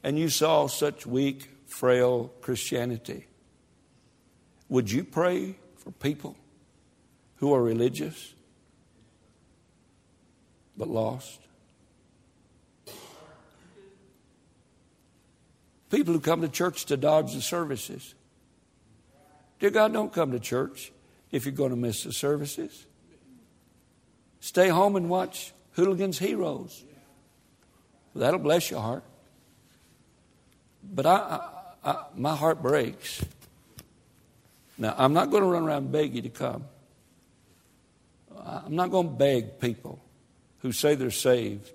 and 0.04 0.18
you 0.18 0.28
saw 0.28 0.68
such 0.68 1.06
weak, 1.06 1.48
frail 1.66 2.30
Christianity, 2.42 3.26
would 4.68 4.90
you 4.90 5.02
pray 5.02 5.56
for 5.76 5.90
people 5.92 6.36
who 7.36 7.52
are 7.54 7.62
religious 7.62 8.34
but 10.76 10.88
lost? 10.88 11.40
People 15.90 16.14
who 16.14 16.20
come 16.20 16.40
to 16.42 16.48
church 16.48 16.86
to 16.86 16.96
dodge 16.96 17.34
the 17.34 17.42
services. 17.42 18.14
Dear 19.58 19.70
God, 19.70 19.92
don't 19.92 20.12
come 20.12 20.32
to 20.32 20.38
church 20.38 20.92
if 21.30 21.44
you're 21.44 21.52
going 21.52 21.70
to 21.70 21.76
miss 21.76 22.04
the 22.04 22.12
services. 22.12 22.86
Stay 24.40 24.68
home 24.68 24.96
and 24.96 25.10
watch 25.10 25.52
Hogan's 25.76 26.18
Heroes. 26.18 26.84
That'll 28.14 28.40
bless 28.40 28.70
your 28.70 28.80
heart. 28.80 29.04
But 30.82 31.06
I, 31.06 31.40
I, 31.84 31.90
I, 31.90 32.04
my 32.16 32.34
heart 32.34 32.62
breaks. 32.62 33.24
Now, 34.78 34.94
I'm 34.96 35.12
not 35.12 35.30
going 35.30 35.42
to 35.42 35.48
run 35.48 35.64
around 35.64 35.84
and 35.84 35.92
beg 35.92 36.14
you 36.14 36.22
to 36.22 36.30
come. 36.30 36.64
I'm 38.44 38.74
not 38.74 38.90
going 38.90 39.08
to 39.08 39.14
beg 39.14 39.60
people 39.60 40.02
who 40.60 40.72
say 40.72 40.94
they're 40.94 41.10
saved 41.10 41.70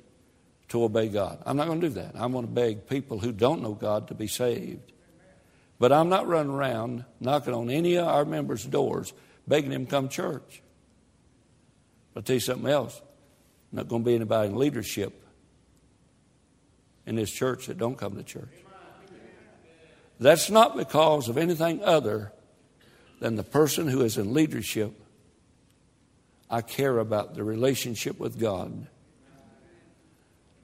to 0.70 0.84
obey 0.84 1.08
God. 1.08 1.42
I'm 1.46 1.58
not 1.58 1.68
going 1.68 1.82
to 1.82 1.90
do 1.90 1.94
that. 1.96 2.14
I'm 2.16 2.32
going 2.32 2.46
to 2.46 2.52
beg 2.52 2.88
people 2.88 3.20
who 3.20 3.32
don't 3.32 3.62
know 3.62 3.74
God 3.74 4.08
to 4.08 4.16
be 4.16 4.28
saved. 4.28 4.92
But 5.78 5.92
I'm 5.92 6.10
not 6.10 6.28
running 6.28 6.54
around 6.54 7.06
knocking 7.20 7.54
on 7.54 7.70
any 7.70 7.96
of 7.96 8.08
our 8.08 8.26
members' 8.26 8.64
doors 8.64 9.14
begging 9.48 9.72
them 9.72 9.86
to 9.86 9.92
come 9.92 10.08
to 10.08 10.14
church. 10.14 10.62
I'll 12.16 12.24
tell 12.24 12.36
you 12.36 12.40
something 12.40 12.70
else. 12.70 13.02
Not 13.72 13.88
going 13.88 14.04
to 14.04 14.08
be 14.08 14.16
anybody 14.16 14.50
in 14.50 14.56
leadership 14.56 15.22
in 17.06 17.16
this 17.16 17.30
church 17.30 17.68
that 17.68 17.78
don't 17.78 17.98
come 17.98 18.16
to 18.16 18.24
church. 18.24 18.50
That's 20.20 20.50
not 20.50 20.78
because 20.78 21.28
of 21.28 21.38
anything 21.38 21.84
other 21.84 22.32
than 23.20 23.36
the 23.36 23.44
person 23.44 23.88
who 23.88 24.02
is 24.02 24.18
in 24.18 24.34
leadership. 24.34 24.94
I 26.50 26.62
care 26.62 27.00
about 27.00 27.36
the 27.36 27.44
relationship 27.44 28.18
with 28.18 28.40
God 28.40 28.88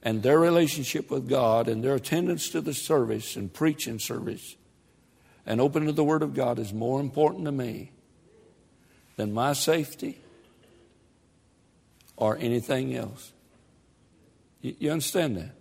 and 0.03 0.23
their 0.23 0.39
relationship 0.39 1.11
with 1.11 1.29
God 1.29 1.67
and 1.67 1.83
their 1.83 1.95
attendance 1.95 2.49
to 2.49 2.61
the 2.61 2.73
service 2.73 3.35
and 3.35 3.53
preaching 3.53 3.99
service 3.99 4.55
and 5.45 5.61
opening 5.61 5.87
to 5.87 5.93
the 5.93 6.03
Word 6.03 6.23
of 6.23 6.33
God 6.33 6.59
is 6.59 6.73
more 6.73 6.99
important 6.99 7.45
to 7.45 7.51
me 7.51 7.91
than 9.15 9.33
my 9.33 9.53
safety 9.53 10.19
or 12.15 12.37
anything 12.37 12.95
else. 12.95 13.33
You, 14.61 14.75
you 14.79 14.91
understand 14.91 15.37
that? 15.37 15.51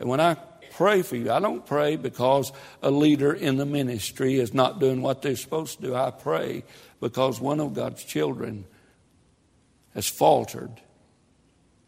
And 0.00 0.08
when 0.08 0.20
I 0.20 0.34
pray 0.72 1.02
for 1.02 1.16
you, 1.16 1.30
I 1.30 1.40
don't 1.40 1.64
pray 1.64 1.96
because 1.96 2.52
a 2.82 2.90
leader 2.90 3.32
in 3.32 3.56
the 3.56 3.66
ministry 3.66 4.38
is 4.38 4.52
not 4.52 4.80
doing 4.80 5.02
what 5.02 5.22
they're 5.22 5.36
supposed 5.36 5.76
to 5.76 5.82
do. 5.82 5.94
I 5.94 6.10
pray 6.10 6.64
because 7.00 7.40
one 7.40 7.60
of 7.60 7.74
God's 7.74 8.02
children 8.02 8.64
has 9.94 10.08
faltered 10.08 10.80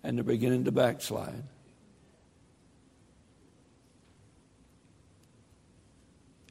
and 0.07 0.17
they're 0.17 0.23
beginning 0.23 0.63
to 0.63 0.71
backslide. 0.71 1.43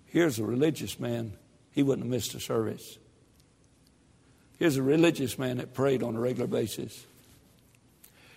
Here's 0.08 0.40
a 0.40 0.44
religious 0.44 1.00
man, 1.00 1.32
he 1.72 1.82
wouldn't 1.82 2.04
have 2.06 2.12
missed 2.12 2.36
a 2.36 2.42
service. 2.42 2.98
Here's 4.60 4.76
a 4.76 4.84
religious 4.84 5.40
man 5.40 5.58
that 5.58 5.74
prayed 5.74 6.04
on 6.04 6.18
a 6.18 6.20
regular 6.20 6.48
basis. 6.48 7.06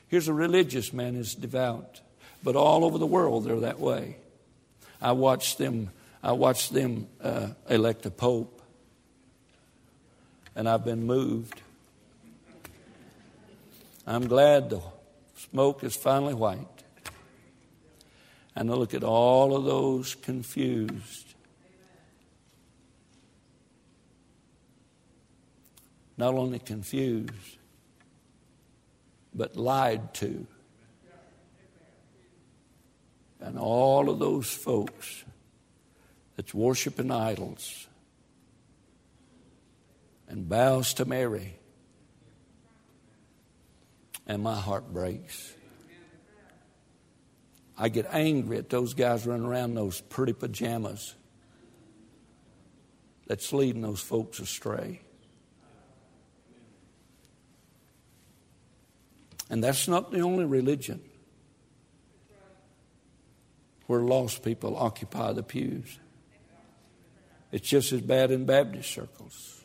Here's 0.06 0.28
a 0.28 0.32
religious 0.32 0.92
man 0.92 1.16
who's 1.16 1.34
devout. 1.34 2.00
But 2.44 2.54
all 2.54 2.84
over 2.84 2.98
the 2.98 3.06
world, 3.06 3.44
they're 3.44 3.60
that 3.60 3.80
way. 3.80 4.18
I 5.02 5.12
watched 5.12 5.58
them, 5.58 5.90
I 6.22 6.30
watched 6.30 6.72
them 6.72 7.08
uh, 7.20 7.48
elect 7.68 8.06
a 8.06 8.10
pope, 8.12 8.62
and 10.54 10.68
I've 10.68 10.84
been 10.84 11.04
moved. 11.06 11.60
I'm 14.06 14.28
glad 14.28 14.70
the 14.70 14.80
Smoke 15.38 15.84
is 15.84 15.94
finally 15.94 16.34
white. 16.34 16.66
And 18.56 18.70
I 18.70 18.74
look 18.74 18.92
at 18.92 19.04
all 19.04 19.54
of 19.54 19.64
those 19.64 20.16
confused. 20.16 21.34
Not 26.16 26.34
only 26.34 26.58
confused, 26.58 27.58
but 29.32 29.56
lied 29.56 30.12
to. 30.14 30.44
And 33.40 33.56
all 33.56 34.10
of 34.10 34.18
those 34.18 34.50
folks 34.50 35.24
that's 36.34 36.52
worshiping 36.52 37.12
idols 37.12 37.86
and 40.26 40.48
bows 40.48 40.94
to 40.94 41.04
Mary 41.04 41.57
and 44.28 44.42
my 44.42 44.54
heart 44.54 44.92
breaks. 44.92 45.54
I 47.76 47.88
get 47.88 48.06
angry 48.12 48.58
at 48.58 48.68
those 48.68 48.92
guys 48.92 49.26
running 49.26 49.46
around 49.46 49.70
in 49.70 49.74
those 49.76 50.00
pretty 50.00 50.34
pajamas. 50.34 51.14
that's 53.26 53.52
leading 53.52 53.82
those 53.82 54.00
folks 54.00 54.40
astray. 54.40 55.00
And 59.50 59.62
that's 59.62 59.86
not 59.86 60.10
the 60.10 60.20
only 60.20 60.46
religion 60.46 61.00
where 63.86 64.00
lost 64.00 64.42
people 64.42 64.76
occupy 64.76 65.32
the 65.32 65.42
pews. 65.42 65.98
It's 67.52 67.68
just 67.68 67.92
as 67.92 68.00
bad 68.00 68.30
in 68.30 68.44
Baptist 68.44 68.90
circles. 68.90 69.62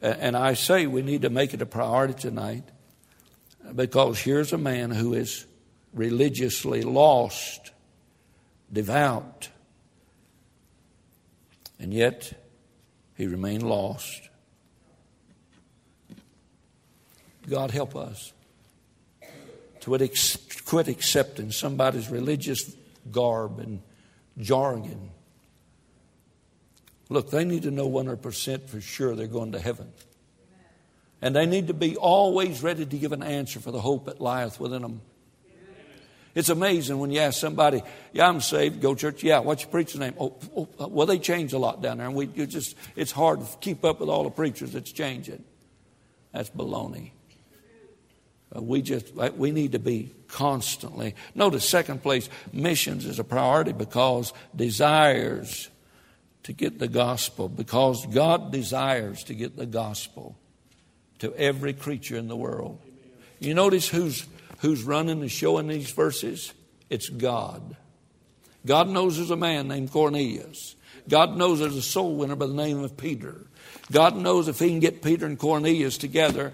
And 0.00 0.36
I 0.36 0.54
say 0.54 0.86
we 0.86 1.02
need 1.02 1.22
to 1.22 1.30
make 1.30 1.52
it 1.52 1.62
a 1.62 1.66
priority 1.66 2.14
tonight 2.14 2.64
because 3.74 4.18
here's 4.18 4.52
a 4.52 4.58
man 4.58 4.90
who 4.90 5.14
is 5.14 5.46
religiously 5.92 6.82
lost, 6.82 7.70
devout, 8.72 9.48
and 11.78 11.92
yet 11.92 12.32
he 13.16 13.26
remained 13.26 13.62
lost. 13.62 14.28
God 17.48 17.70
help 17.70 17.96
us 17.96 18.32
to 19.80 20.08
quit 20.64 20.88
accepting 20.88 21.50
somebody's 21.50 22.10
religious 22.10 22.74
garb 23.10 23.58
and 23.58 23.82
jargon. 24.38 25.10
Look, 27.08 27.30
they 27.30 27.44
need 27.44 27.62
to 27.62 27.70
know 27.70 27.88
100% 27.88 28.68
for 28.68 28.80
sure 28.80 29.16
they're 29.16 29.26
going 29.26 29.52
to 29.52 29.58
heaven. 29.58 29.90
And 31.22 31.36
they 31.36 31.46
need 31.46 31.66
to 31.66 31.74
be 31.74 31.96
always 31.96 32.62
ready 32.62 32.86
to 32.86 32.98
give 32.98 33.12
an 33.12 33.22
answer 33.22 33.60
for 33.60 33.70
the 33.70 33.80
hope 33.80 34.06
that 34.06 34.20
lieth 34.20 34.58
within 34.58 34.82
them. 34.82 35.02
It's 36.34 36.48
amazing 36.48 36.98
when 36.98 37.10
you 37.10 37.20
ask 37.20 37.40
somebody, 37.40 37.82
"Yeah, 38.12 38.28
I'm 38.28 38.40
saved. 38.40 38.80
Go 38.80 38.94
church. 38.94 39.24
Yeah, 39.24 39.40
what's 39.40 39.62
your 39.62 39.70
preacher's 39.70 39.98
name? 39.98 40.14
Oh, 40.18 40.36
oh, 40.56 40.86
well, 40.86 41.06
they 41.06 41.18
change 41.18 41.52
a 41.52 41.58
lot 41.58 41.82
down 41.82 41.98
there, 41.98 42.06
and 42.06 42.14
we 42.14 42.26
just 42.26 42.76
it's 42.94 43.10
hard 43.10 43.40
to 43.40 43.46
keep 43.60 43.84
up 43.84 43.98
with 44.00 44.08
all 44.08 44.22
the 44.22 44.30
preachers 44.30 44.72
that's 44.72 44.92
changing. 44.92 45.42
That's 46.32 46.48
baloney. 46.50 47.10
Uh, 48.54 48.62
we 48.62 48.80
just 48.80 49.12
we 49.36 49.50
need 49.50 49.72
to 49.72 49.80
be 49.80 50.14
constantly. 50.28 51.16
Notice 51.34 51.68
second 51.68 52.02
place, 52.02 52.28
missions 52.52 53.06
is 53.06 53.18
a 53.18 53.24
priority 53.24 53.72
because 53.72 54.32
desires 54.54 55.68
to 56.44 56.52
get 56.52 56.78
the 56.78 56.88
gospel 56.88 57.48
because 57.48 58.06
God 58.06 58.52
desires 58.52 59.24
to 59.24 59.34
get 59.34 59.56
the 59.56 59.66
gospel 59.66 60.36
to 61.20 61.34
every 61.36 61.72
creature 61.72 62.16
in 62.16 62.28
the 62.28 62.36
world. 62.36 62.78
You 63.38 63.54
notice 63.54 63.88
who's 63.88 64.26
who's 64.58 64.82
running 64.82 65.20
the 65.20 65.28
show 65.28 65.58
in 65.58 65.68
these 65.68 65.90
verses? 65.90 66.52
It's 66.90 67.08
God. 67.08 67.76
God 68.66 68.88
knows 68.88 69.16
there's 69.16 69.30
a 69.30 69.36
man 69.36 69.68
named 69.68 69.90
Cornelius. 69.90 70.76
God 71.08 71.36
knows 71.36 71.60
there's 71.60 71.76
a 71.76 71.82
soul 71.82 72.16
winner 72.16 72.36
by 72.36 72.46
the 72.46 72.54
name 72.54 72.84
of 72.84 72.96
Peter. 72.96 73.46
God 73.90 74.16
knows 74.16 74.48
if 74.48 74.58
he 74.58 74.68
can 74.68 74.80
get 74.80 75.02
Peter 75.02 75.24
and 75.24 75.38
Cornelius 75.38 75.96
together, 75.96 76.52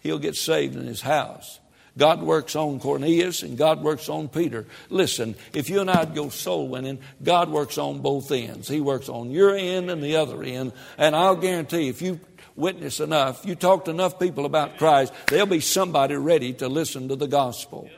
he'll 0.00 0.18
get 0.18 0.36
saved 0.36 0.74
in 0.74 0.86
his 0.86 1.02
house. 1.02 1.60
God 1.96 2.22
works 2.22 2.56
on 2.56 2.80
Cornelius 2.80 3.42
and 3.42 3.58
God 3.58 3.82
works 3.82 4.08
on 4.08 4.28
Peter. 4.28 4.64
Listen, 4.88 5.34
if 5.52 5.68
you 5.68 5.80
and 5.80 5.90
I'd 5.90 6.14
go 6.14 6.30
soul 6.30 6.68
winning, 6.68 7.00
God 7.22 7.50
works 7.50 7.76
on 7.76 8.00
both 8.00 8.32
ends. 8.32 8.66
He 8.66 8.80
works 8.80 9.10
on 9.10 9.30
your 9.30 9.54
end 9.54 9.90
and 9.90 10.02
the 10.02 10.16
other 10.16 10.42
end. 10.42 10.72
And 10.96 11.14
I'll 11.14 11.36
guarantee 11.36 11.88
if 11.88 12.00
you 12.00 12.18
witness 12.56 13.00
enough, 13.00 13.44
you 13.44 13.54
talk 13.54 13.84
to 13.86 13.90
enough 13.90 14.18
people 14.18 14.46
about 14.46 14.78
Christ, 14.78 15.12
there'll 15.28 15.46
be 15.46 15.60
somebody 15.60 16.14
ready 16.16 16.52
to 16.54 16.68
listen 16.68 17.08
to 17.08 17.16
the 17.16 17.28
gospel. 17.28 17.88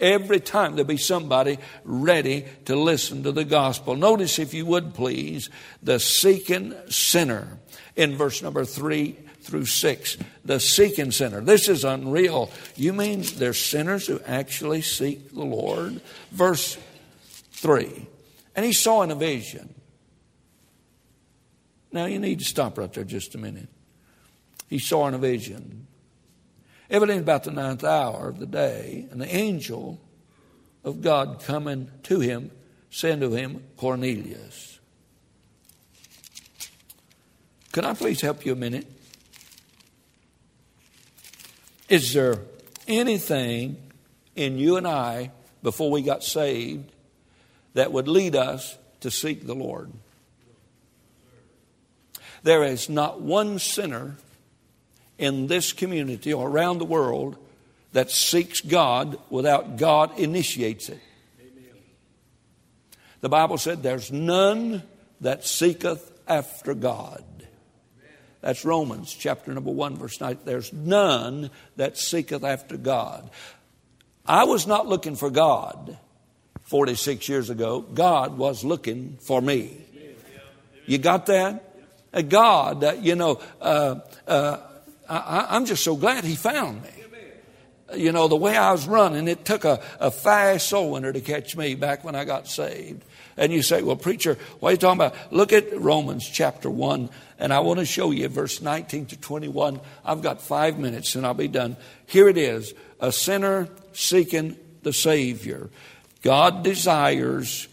Every 0.00 0.40
time 0.40 0.72
there'll 0.72 0.88
be 0.88 0.96
somebody 0.96 1.58
ready 1.84 2.46
to 2.64 2.74
listen 2.74 3.22
to 3.22 3.32
the 3.32 3.44
gospel. 3.44 3.94
Notice, 3.94 4.38
if 4.38 4.52
you 4.52 4.66
would 4.66 4.92
please, 4.94 5.50
the 5.82 6.00
seeking 6.00 6.74
sinner 6.88 7.58
in 7.94 8.16
verse 8.16 8.42
number 8.42 8.64
three 8.64 9.16
through 9.44 9.66
6. 9.66 10.16
The 10.44 10.58
seeking 10.58 11.10
sinner. 11.10 11.40
This 11.40 11.68
is 11.68 11.84
unreal. 11.84 12.50
You 12.76 12.92
mean 12.92 13.22
there's 13.36 13.62
sinners 13.62 14.06
who 14.06 14.20
actually 14.26 14.82
seek 14.82 15.32
the 15.32 15.44
Lord? 15.44 16.00
Verse 16.32 16.78
3. 17.52 18.06
And 18.56 18.64
he 18.64 18.72
saw 18.72 19.02
in 19.02 19.10
a 19.10 19.14
vision. 19.14 19.73
Now 21.94 22.06
you 22.06 22.18
need 22.18 22.40
to 22.40 22.44
stop 22.44 22.76
right 22.76 22.92
there 22.92 23.04
just 23.04 23.36
a 23.36 23.38
minute. 23.38 23.68
He 24.68 24.80
saw 24.80 25.06
in 25.06 25.14
a 25.14 25.18
vision. 25.18 25.86
Evidently 26.90 27.22
about 27.22 27.44
the 27.44 27.52
ninth 27.52 27.84
hour 27.84 28.28
of 28.28 28.40
the 28.40 28.46
day, 28.46 29.06
and 29.12 29.20
the 29.20 29.32
angel 29.32 30.00
of 30.82 31.02
God 31.02 31.40
coming 31.44 31.88
to 32.02 32.18
him, 32.18 32.50
saying 32.90 33.20
to 33.20 33.30
him, 33.30 33.62
Cornelius. 33.76 34.80
Can 37.70 37.84
I 37.84 37.94
please 37.94 38.20
help 38.20 38.44
you 38.44 38.54
a 38.54 38.56
minute? 38.56 38.88
Is 41.88 42.12
there 42.12 42.38
anything 42.88 43.76
in 44.34 44.58
you 44.58 44.76
and 44.76 44.86
I 44.86 45.30
before 45.62 45.92
we 45.92 46.02
got 46.02 46.24
saved 46.24 46.90
that 47.74 47.92
would 47.92 48.08
lead 48.08 48.34
us 48.34 48.78
to 48.98 49.12
seek 49.12 49.46
the 49.46 49.54
Lord? 49.54 49.92
There 52.44 52.62
is 52.62 52.90
not 52.90 53.22
one 53.22 53.58
sinner 53.58 54.16
in 55.18 55.46
this 55.46 55.72
community 55.72 56.32
or 56.32 56.48
around 56.48 56.78
the 56.78 56.84
world 56.84 57.38
that 57.92 58.10
seeks 58.10 58.60
God 58.60 59.18
without 59.30 59.78
God 59.78 60.18
initiates 60.18 60.90
it. 60.90 61.00
Amen. 61.40 61.64
The 63.22 63.30
Bible 63.30 63.56
said, 63.56 63.82
There's 63.82 64.12
none 64.12 64.82
that 65.22 65.46
seeketh 65.46 66.12
after 66.28 66.74
God. 66.74 67.24
That's 68.42 68.62
Romans 68.62 69.10
chapter 69.10 69.54
number 69.54 69.70
1, 69.70 69.96
verse 69.96 70.20
9. 70.20 70.38
There's 70.44 70.70
none 70.70 71.50
that 71.76 71.96
seeketh 71.96 72.44
after 72.44 72.76
God. 72.76 73.30
I 74.26 74.44
was 74.44 74.66
not 74.66 74.86
looking 74.86 75.16
for 75.16 75.30
God 75.30 75.96
46 76.64 77.26
years 77.26 77.48
ago. 77.48 77.80
God 77.80 78.36
was 78.36 78.62
looking 78.62 79.16
for 79.22 79.40
me. 79.40 79.80
You 80.84 80.98
got 80.98 81.24
that? 81.26 81.73
God, 82.22 83.02
you 83.04 83.14
know, 83.14 83.40
uh, 83.60 84.00
uh, 84.26 84.58
I, 85.08 85.56
am 85.56 85.66
just 85.66 85.84
so 85.84 85.96
glad 85.96 86.24
He 86.24 86.36
found 86.36 86.82
me. 86.82 86.88
You 87.94 88.12
know, 88.12 88.28
the 88.28 88.36
way 88.36 88.56
I 88.56 88.72
was 88.72 88.88
running, 88.88 89.28
it 89.28 89.44
took 89.44 89.64
a, 89.64 89.80
a 90.00 90.10
fast 90.10 90.68
soul 90.68 90.92
winner 90.92 91.12
to 91.12 91.20
catch 91.20 91.56
me 91.56 91.74
back 91.74 92.02
when 92.02 92.14
I 92.14 92.24
got 92.24 92.48
saved. 92.48 93.04
And 93.36 93.52
you 93.52 93.62
say, 93.62 93.82
well, 93.82 93.96
preacher, 93.96 94.38
what 94.58 94.70
are 94.70 94.72
you 94.72 94.78
talking 94.78 95.00
about? 95.00 95.32
Look 95.32 95.52
at 95.52 95.78
Romans 95.78 96.28
chapter 96.28 96.70
1, 96.70 97.10
and 97.38 97.52
I 97.52 97.60
want 97.60 97.80
to 97.80 97.86
show 97.86 98.10
you 98.10 98.28
verse 98.28 98.62
19 98.62 99.06
to 99.06 99.16
21. 99.20 99.80
I've 100.04 100.22
got 100.22 100.40
five 100.40 100.78
minutes 100.78 101.14
and 101.14 101.26
I'll 101.26 101.34
be 101.34 101.48
done. 101.48 101.76
Here 102.06 102.28
it 102.28 102.38
is 102.38 102.72
a 103.00 103.12
sinner 103.12 103.68
seeking 103.92 104.56
the 104.82 104.92
Savior. 104.92 105.68
God 106.22 106.62
desires 106.62 107.68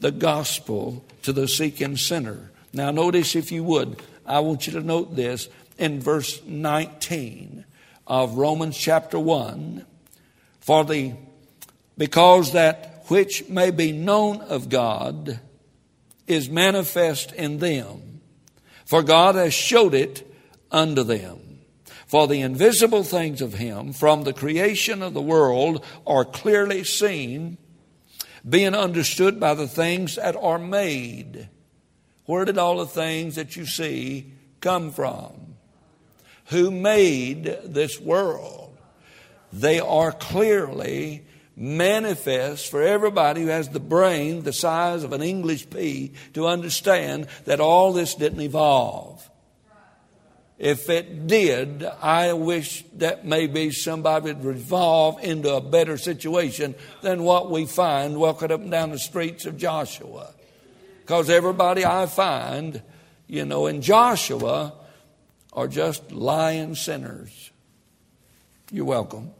the 0.00 0.12
gospel 0.12 1.04
to 1.22 1.32
the 1.32 1.48
seeking 1.48 1.96
sinner. 1.96 2.50
Now, 2.76 2.90
notice 2.90 3.34
if 3.34 3.50
you 3.50 3.64
would, 3.64 4.02
I 4.26 4.40
want 4.40 4.66
you 4.66 4.74
to 4.74 4.82
note 4.82 5.16
this 5.16 5.48
in 5.78 5.98
verse 5.98 6.42
19 6.44 7.64
of 8.06 8.36
Romans 8.36 8.76
chapter 8.76 9.18
1. 9.18 9.86
For 10.60 10.84
the 10.84 11.14
because 11.96 12.52
that 12.52 13.04
which 13.06 13.48
may 13.48 13.70
be 13.70 13.92
known 13.92 14.42
of 14.42 14.68
God 14.68 15.40
is 16.26 16.50
manifest 16.50 17.32
in 17.32 17.60
them, 17.60 18.20
for 18.84 19.02
God 19.02 19.36
has 19.36 19.54
showed 19.54 19.94
it 19.94 20.30
unto 20.70 21.02
them. 21.02 21.60
For 22.06 22.28
the 22.28 22.42
invisible 22.42 23.04
things 23.04 23.40
of 23.40 23.54
Him 23.54 23.94
from 23.94 24.24
the 24.24 24.34
creation 24.34 25.02
of 25.02 25.14
the 25.14 25.22
world 25.22 25.82
are 26.06 26.26
clearly 26.26 26.84
seen, 26.84 27.56
being 28.46 28.74
understood 28.74 29.40
by 29.40 29.54
the 29.54 29.66
things 29.66 30.16
that 30.16 30.36
are 30.36 30.58
made. 30.58 31.48
Where 32.26 32.44
did 32.44 32.58
all 32.58 32.78
the 32.78 32.86
things 32.86 33.36
that 33.36 33.56
you 33.56 33.66
see 33.66 34.32
come 34.60 34.90
from? 34.92 35.32
Who 36.46 36.70
made 36.70 37.44
this 37.64 38.00
world? 38.00 38.76
They 39.52 39.80
are 39.80 40.12
clearly 40.12 41.24
manifest 41.56 42.70
for 42.70 42.82
everybody 42.82 43.42
who 43.42 43.48
has 43.48 43.70
the 43.70 43.80
brain 43.80 44.42
the 44.42 44.52
size 44.52 45.02
of 45.02 45.12
an 45.12 45.22
English 45.22 45.70
pea 45.70 46.12
to 46.34 46.46
understand 46.46 47.28
that 47.46 47.60
all 47.60 47.92
this 47.92 48.14
didn't 48.14 48.42
evolve. 48.42 49.28
If 50.58 50.88
it 50.88 51.26
did, 51.26 51.84
I 51.84 52.32
wish 52.32 52.84
that 52.94 53.26
maybe 53.26 53.70
somebody 53.72 54.32
would 54.32 54.56
evolve 54.56 55.22
into 55.22 55.54
a 55.54 55.60
better 55.60 55.98
situation 55.98 56.74
than 57.02 57.24
what 57.24 57.50
we 57.50 57.66
find 57.66 58.16
walking 58.16 58.50
up 58.50 58.60
and 58.60 58.70
down 58.70 58.90
the 58.90 58.98
streets 58.98 59.44
of 59.44 59.58
Joshua. 59.58 60.32
Because 61.06 61.30
everybody 61.30 61.84
I 61.84 62.06
find, 62.06 62.82
you 63.28 63.44
know, 63.44 63.68
in 63.68 63.80
Joshua 63.80 64.72
are 65.52 65.68
just 65.68 66.10
lying 66.10 66.74
sinners. 66.74 67.52
You're 68.72 68.86
welcome. 68.86 69.30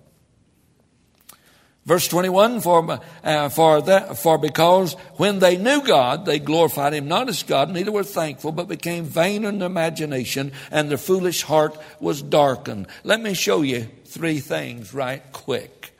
Verse 1.84 2.06
21, 2.06 2.60
for, 2.60 3.00
uh, 3.24 3.48
for, 3.48 3.82
that, 3.82 4.16
for 4.16 4.38
because 4.38 4.94
when 5.16 5.40
they 5.40 5.56
knew 5.56 5.82
God, 5.82 6.24
they 6.24 6.38
glorified 6.38 6.94
him 6.94 7.08
not 7.08 7.28
as 7.28 7.42
God, 7.42 7.70
neither 7.70 7.90
were 7.90 8.04
thankful, 8.04 8.52
but 8.52 8.68
became 8.68 9.04
vain 9.04 9.44
in 9.44 9.58
their 9.58 9.66
imagination, 9.66 10.52
and 10.70 10.88
their 10.88 10.98
foolish 10.98 11.42
heart 11.42 11.76
was 11.98 12.22
darkened. 12.22 12.86
Let 13.02 13.20
me 13.20 13.34
show 13.34 13.62
you 13.62 13.88
three 14.04 14.38
things 14.38 14.94
right 14.94 15.22
quick. 15.32 15.98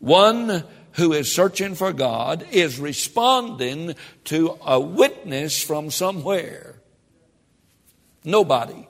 One 0.00 0.64
who 0.94 1.12
is 1.12 1.34
searching 1.34 1.74
for 1.74 1.92
God 1.92 2.46
is 2.50 2.78
responding 2.78 3.94
to 4.24 4.58
a 4.64 4.78
witness 4.78 5.62
from 5.62 5.90
somewhere. 5.90 6.76
Nobody, 8.24 8.86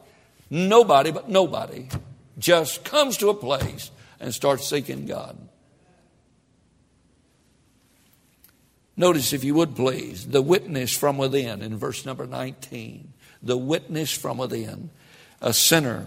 nobody 0.51 1.11
but 1.11 1.29
nobody 1.29 1.89
just 2.39 2.85
comes 2.85 3.17
to 3.19 3.31
a 3.31 3.35
place 3.35 3.91
and 4.21 4.35
starts 4.35 4.67
seeking 4.67 5.07
God. 5.07 5.37
Notice, 8.97 9.33
if 9.33 9.43
you 9.43 9.55
would 9.55 9.75
please, 9.75 10.29
the 10.29 10.43
witness 10.43 10.95
from 10.95 11.17
within 11.17 11.63
in 11.63 11.77
verse 11.77 12.05
number 12.05 12.27
19. 12.27 13.13
The 13.43 13.57
witness 13.57 14.13
from 14.13 14.39
within. 14.39 14.91
A 15.41 15.53
sinner, 15.53 16.07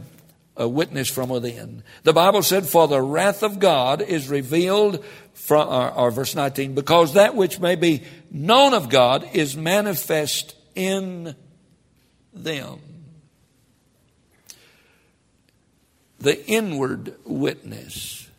a 0.57 0.67
witness 0.67 1.09
from 1.09 1.29
within. 1.29 1.83
The 2.03 2.13
Bible 2.13 2.41
said, 2.41 2.65
For 2.65 2.87
the 2.87 3.01
wrath 3.01 3.43
of 3.43 3.59
God 3.59 4.01
is 4.01 4.29
revealed 4.29 5.03
from, 5.33 5.67
or, 5.69 6.11
verse 6.11 6.35
19, 6.35 6.75
because 6.75 7.13
that 7.13 7.35
which 7.35 7.59
may 7.59 7.75
be 7.75 8.03
known 8.31 8.73
of 8.73 8.89
God 8.89 9.29
is 9.33 9.55
manifest 9.55 10.55
in 10.75 11.35
them. 12.33 12.79
The 16.19 16.45
inward 16.47 17.15
witness, 17.25 18.29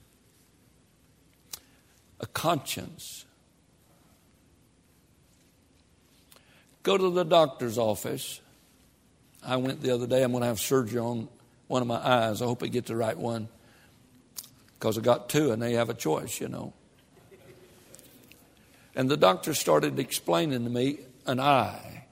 a 2.20 2.26
conscience 2.26 3.26
Go 6.86 6.96
to 6.96 7.10
the 7.10 7.24
doctor's 7.24 7.78
office. 7.78 8.40
I 9.44 9.56
went 9.56 9.82
the 9.82 9.92
other 9.92 10.06
day. 10.06 10.22
I'm 10.22 10.30
going 10.30 10.42
to 10.42 10.46
have 10.46 10.60
surgery 10.60 11.00
on 11.00 11.28
one 11.68 11.82
of 11.82 11.88
my 11.88 11.96
eyes. 11.96 12.42
I 12.42 12.46
hope 12.46 12.62
I 12.62 12.68
get 12.68 12.86
the 12.86 12.96
right 12.96 13.16
one 13.16 13.48
because 14.78 14.98
I 14.98 15.00
got 15.00 15.28
two 15.28 15.52
and 15.52 15.60
they 15.60 15.72
have 15.72 15.90
a 15.90 15.94
choice, 15.94 16.40
you 16.40 16.48
know. 16.48 16.72
And 18.94 19.10
the 19.10 19.16
doctor 19.16 19.52
started 19.52 19.98
explaining 19.98 20.64
to 20.64 20.70
me 20.70 21.00
an 21.26 21.38
eye 21.38 22.06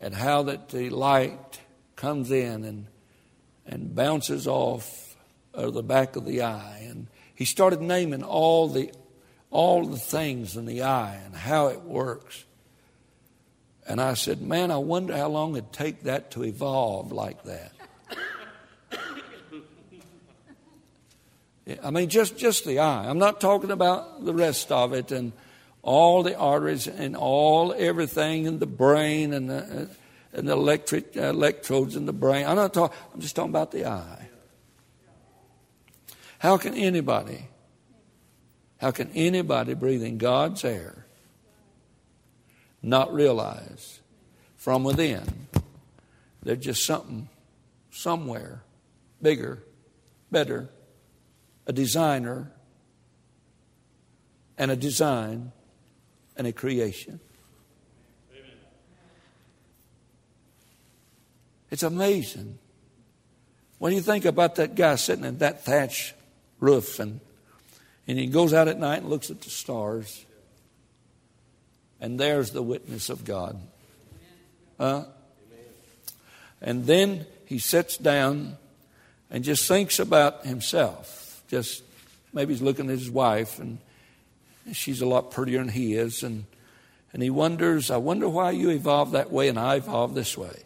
and 0.00 0.14
how 0.14 0.42
that 0.44 0.68
the 0.68 0.90
light 0.90 1.60
comes 1.94 2.30
in 2.30 2.64
and, 2.64 2.86
and 3.66 3.94
bounces 3.94 4.46
off 4.46 5.16
of 5.54 5.72
the 5.72 5.82
back 5.82 6.16
of 6.16 6.26
the 6.26 6.42
eye. 6.42 6.86
And 6.88 7.06
he 7.34 7.46
started 7.46 7.80
naming 7.80 8.22
all 8.22 8.68
the, 8.68 8.92
all 9.50 9.86
the 9.86 9.96
things 9.96 10.56
in 10.56 10.66
the 10.66 10.82
eye 10.82 11.18
and 11.24 11.34
how 11.34 11.68
it 11.68 11.82
works. 11.82 12.44
And 13.88 14.00
I 14.00 14.14
said, 14.14 14.42
Man, 14.42 14.70
I 14.70 14.78
wonder 14.78 15.16
how 15.16 15.28
long 15.28 15.56
it'd 15.56 15.72
take 15.72 16.02
that 16.02 16.32
to 16.32 16.44
evolve 16.44 17.12
like 17.12 17.44
that. 17.44 17.72
I 21.82 21.90
mean, 21.90 22.08
just, 22.08 22.38
just 22.38 22.64
the 22.64 22.78
eye. 22.78 23.08
I'm 23.08 23.18
not 23.18 23.40
talking 23.40 23.70
about 23.70 24.24
the 24.24 24.32
rest 24.32 24.70
of 24.70 24.92
it 24.92 25.10
and 25.10 25.32
all 25.82 26.22
the 26.22 26.36
arteries 26.36 26.86
and 26.86 27.16
all 27.16 27.74
everything 27.76 28.44
in 28.44 28.58
the 28.58 28.66
brain 28.66 29.32
and 29.32 29.50
the, 29.50 29.88
and 30.32 30.48
the 30.48 30.52
electric 30.52 31.16
electrodes 31.16 31.96
in 31.96 32.06
the 32.06 32.12
brain. 32.12 32.46
I'm 32.46 32.56
not 32.56 32.74
talking. 32.74 32.96
I'm 33.12 33.20
just 33.20 33.34
talking 33.34 33.50
about 33.50 33.72
the 33.72 33.86
eye. 33.86 34.28
How 36.38 36.56
can 36.56 36.74
anybody? 36.74 37.46
How 38.78 38.90
can 38.90 39.10
anybody 39.14 39.74
breathing 39.74 40.18
God's 40.18 40.64
air 40.64 41.06
not 42.82 43.12
realize 43.12 44.00
from 44.56 44.84
within 44.84 45.46
there's 46.42 46.58
just 46.58 46.84
something 46.84 47.28
somewhere 47.90 48.62
bigger, 49.20 49.62
better, 50.30 50.68
a 51.66 51.72
designer, 51.72 52.52
and 54.58 54.70
a 54.70 54.76
design 54.76 55.52
and 56.36 56.46
a 56.46 56.52
creation. 56.52 57.20
It's 61.70 61.82
amazing. 61.82 62.58
When 63.78 63.92
you 63.92 64.00
think 64.00 64.24
about 64.24 64.54
that 64.56 64.74
guy 64.74 64.94
sitting 64.96 65.24
in 65.24 65.38
that 65.38 65.64
thatch 65.64 66.14
roof 66.60 67.00
and, 67.00 67.20
and 68.06 68.18
he 68.18 68.26
goes 68.26 68.54
out 68.54 68.68
at 68.68 68.78
night 68.78 69.00
and 69.00 69.10
looks 69.10 69.30
at 69.30 69.42
the 69.42 69.50
stars 69.50 70.24
and 72.00 72.18
there's 72.20 72.50
the 72.52 72.62
witness 72.62 73.10
of 73.10 73.24
God. 73.24 73.60
Uh, 74.78 75.04
and 76.60 76.86
then 76.86 77.26
he 77.46 77.58
sits 77.58 77.96
down 77.96 78.56
and 79.30 79.44
just 79.44 79.66
thinks 79.66 79.98
about 79.98 80.46
himself. 80.46 81.25
Just 81.48 81.82
maybe 82.32 82.52
he's 82.52 82.62
looking 82.62 82.86
at 82.86 82.98
his 82.98 83.10
wife, 83.10 83.58
and 83.58 83.78
she's 84.72 85.00
a 85.00 85.06
lot 85.06 85.30
prettier 85.30 85.58
than 85.58 85.68
he 85.68 85.94
is. 85.94 86.22
And, 86.22 86.44
and 87.12 87.22
he 87.22 87.30
wonders, 87.30 87.90
I 87.90 87.96
wonder 87.96 88.28
why 88.28 88.50
you 88.50 88.70
evolved 88.70 89.12
that 89.12 89.30
way 89.30 89.48
and 89.48 89.58
I 89.58 89.76
evolved 89.76 90.14
this 90.14 90.36
way. 90.36 90.62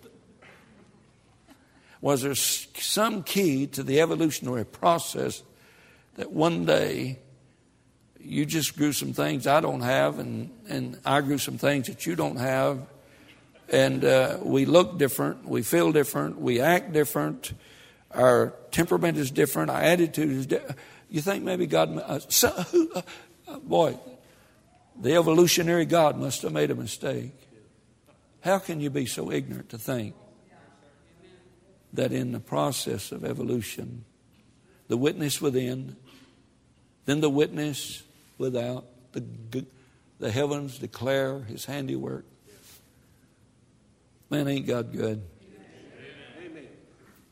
Was 2.01 2.23
there 2.23 2.35
some 2.35 3.23
key 3.23 3.67
to 3.69 3.83
the 3.83 4.01
evolutionary 4.01 4.65
process 4.65 5.43
that 6.17 6.33
one 6.33 6.65
day 6.65 7.19
you 8.23 8.47
just 8.47 8.77
grew 8.77 8.93
some 8.93 9.13
things 9.13 9.47
I 9.47 9.61
don't 9.61 9.81
have, 9.81 10.19
and, 10.19 10.51
and 10.69 10.99
I 11.05 11.21
grew 11.21 11.39
some 11.39 11.59
things 11.59 11.87
that 11.87 12.07
you 12.07 12.17
don't 12.17 12.37
have. 12.37 12.87
And 13.69 14.05
uh, 14.05 14.39
we 14.43 14.65
look 14.65 14.99
different, 14.99 15.49
we 15.49 15.63
feel 15.63 15.93
different, 15.93 16.41
we 16.41 16.61
act 16.61 16.93
different, 16.93 17.53
our 18.13 18.55
temperament 18.71 19.19
is 19.19 19.31
different, 19.31 19.71
our 19.71 19.81
attitude 19.81 20.31
is 20.31 20.47
different. 20.47 20.77
You 21.09 21.21
think 21.21 21.45
maybe 21.45 21.67
God, 21.67 21.97
uh, 21.99 22.19
so, 22.29 22.49
who, 22.49 22.91
uh, 23.49 23.59
boy, 23.59 23.99
the 25.01 25.15
evolutionary 25.15 25.87
God 25.87 26.19
must 26.19 26.43
have 26.43 26.53
made 26.53 26.71
a 26.71 26.75
mistake. 26.75 27.33
How 28.41 28.59
can 28.59 28.81
you 28.81 28.91
be 28.91 29.07
so 29.07 29.31
ignorant 29.31 29.71
to 29.71 29.79
think 29.79 30.15
that 31.93 32.13
in 32.13 32.33
the 32.33 32.41
process 32.41 33.13
of 33.13 33.25
evolution, 33.25 34.05
the 34.89 34.97
witness 34.97 35.41
within, 35.41 35.97
then 37.07 37.21
the 37.21 37.31
witness 37.31 38.03
without. 38.39 38.85
The, 39.13 39.67
the 40.19 40.31
heavens 40.31 40.79
declare 40.79 41.41
his 41.41 41.65
handiwork. 41.65 42.25
Man, 44.29 44.47
ain't 44.47 44.67
God 44.67 44.93
good? 44.93 45.23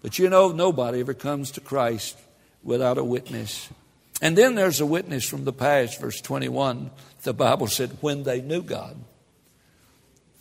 But 0.03 0.19
you 0.19 0.29
know, 0.29 0.53
nobody 0.53 1.01
ever 1.01 1.15
comes 1.15 1.51
to 1.53 1.61
Christ 1.61 2.19
without 2.63 2.99
a 2.99 3.05
witness. 3.05 3.69
And 4.21 4.37
then 4.37 4.55
there's 4.55 4.81
a 4.81 4.87
witness 4.87 5.29
from 5.29 5.45
the 5.45 5.53
past, 5.53 6.01
verse 6.01 6.21
21. 6.21 6.91
The 7.23 7.35
Bible 7.35 7.67
said, 7.67 7.91
when 8.01 8.23
they 8.23 8.41
knew 8.41 8.63
God. 8.63 8.97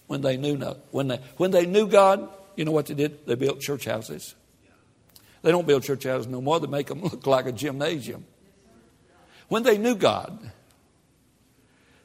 When 0.08 0.22
they 0.22 0.38
knew 0.38 0.58
no, 0.58 0.78
when 0.92 1.10
they 1.10 1.20
when 1.36 1.52
they 1.52 1.66
knew 1.66 1.88
God, 1.88 2.30
you 2.56 2.64
know 2.64 2.72
what 2.72 2.86
they 2.86 2.94
did? 2.94 3.26
They 3.28 3.36
built 3.36 3.60
church 3.60 3.86
houses. 3.86 4.36
They 5.42 5.52
don't 5.52 5.68
build 5.68 5.84
church 5.84 6.06
houses 6.06 6.28
no 6.28 6.42
more. 6.42 6.60
They 6.60 6.68
make 6.68 6.88
them 6.88 7.02
look 7.04 7.28
like 7.28 7.46
a 7.46 7.52
gymnasium. 7.52 8.26
When 9.50 9.64
they 9.64 9.78
knew 9.78 9.96
God, 9.96 10.52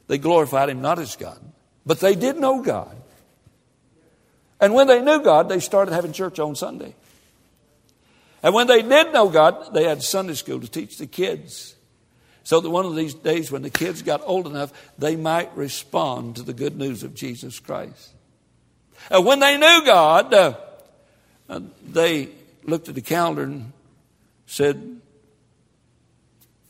they 0.07 0.17
glorified 0.17 0.69
him 0.69 0.81
not 0.81 0.99
as 0.99 1.15
God, 1.15 1.39
but 1.85 1.99
they 1.99 2.15
did 2.15 2.37
know 2.37 2.61
God. 2.61 2.95
And 4.59 4.73
when 4.73 4.87
they 4.87 5.01
knew 5.01 5.21
God, 5.21 5.49
they 5.49 5.59
started 5.59 5.93
having 5.93 6.13
church 6.13 6.39
on 6.39 6.55
Sunday. 6.55 6.95
And 8.43 8.53
when 8.53 8.67
they 8.67 8.81
did 8.81 9.13
know 9.13 9.29
God, 9.29 9.73
they 9.73 9.85
had 9.85 10.03
Sunday 10.03 10.33
school 10.33 10.59
to 10.59 10.67
teach 10.67 10.97
the 10.97 11.07
kids. 11.07 11.75
So 12.43 12.59
that 12.59 12.69
one 12.69 12.85
of 12.85 12.93
these 12.93 13.13
days, 13.13 13.49
when 13.49 13.61
the 13.61 13.69
kids 13.69 14.01
got 14.01 14.21
old 14.25 14.45
enough, 14.47 14.73
they 14.97 15.15
might 15.15 15.55
respond 15.55 16.35
to 16.35 16.43
the 16.43 16.53
good 16.53 16.77
news 16.77 17.03
of 17.03 17.15
Jesus 17.15 17.57
Christ. 17.59 18.11
And 19.09 19.25
when 19.25 19.39
they 19.39 19.57
knew 19.57 19.85
God, 19.85 20.33
uh, 20.33 20.53
they 21.87 22.29
looked 22.63 22.89
at 22.89 22.95
the 22.95 23.01
calendar 23.01 23.43
and 23.43 23.71
said, 24.45 24.99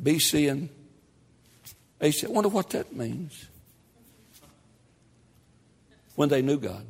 BC 0.02 0.52
and 0.52 0.70
said, 2.14 2.30
I 2.30 2.34
wonder 2.34 2.50
what 2.50 2.70
that 2.72 2.96
means. 2.96 3.48
When 6.16 6.30
they 6.30 6.44
knew 6.44 6.60
God. 6.60 6.86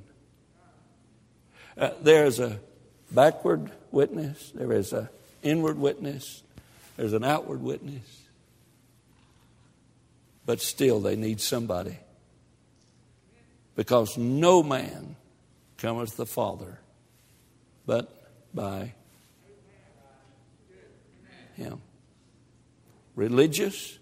Uh, 1.78 1.92
there 2.02 2.26
is 2.26 2.40
a 2.40 2.60
backward 3.12 3.72
witness, 3.94 4.52
there 4.54 4.74
is 4.74 4.92
an 4.92 5.08
inward 5.42 5.78
witness, 5.78 6.44
there's 6.98 7.14
an 7.14 7.24
outward 7.24 7.62
witness. 7.62 8.22
But 10.46 10.60
still, 10.60 11.00
they 11.00 11.16
need 11.16 11.40
somebody. 11.40 11.98
Because 13.76 14.18
no 14.18 14.62
man 14.62 15.16
cometh 15.78 16.18
the 16.18 16.26
Father 16.26 16.80
but 17.86 18.30
by 18.54 18.94
Him. 21.56 21.82
Religious, 23.16 23.98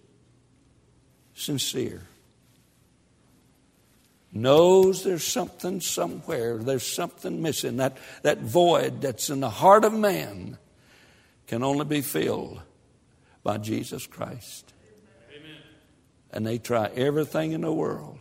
sincere, 1.35 2.01
knows 4.33 5.03
there's 5.03 5.23
something 5.23 5.81
somewhere, 5.81 6.57
there's 6.57 6.85
something 6.85 7.41
missing. 7.41 7.77
That, 7.77 7.97
that 8.23 8.39
void 8.39 9.01
that's 9.01 9.29
in 9.29 9.39
the 9.41 9.49
heart 9.49 9.83
of 9.83 9.93
man 9.93 10.57
can 11.47 11.63
only 11.63 11.85
be 11.85 12.01
filled 12.01 12.61
by 13.43 13.57
Jesus 13.57 14.07
Christ. 14.07 14.73
Amen. 15.29 15.57
And 16.31 16.45
they 16.45 16.57
try 16.57 16.87
everything 16.95 17.51
in 17.51 17.61
the 17.61 17.71
world 17.73 18.19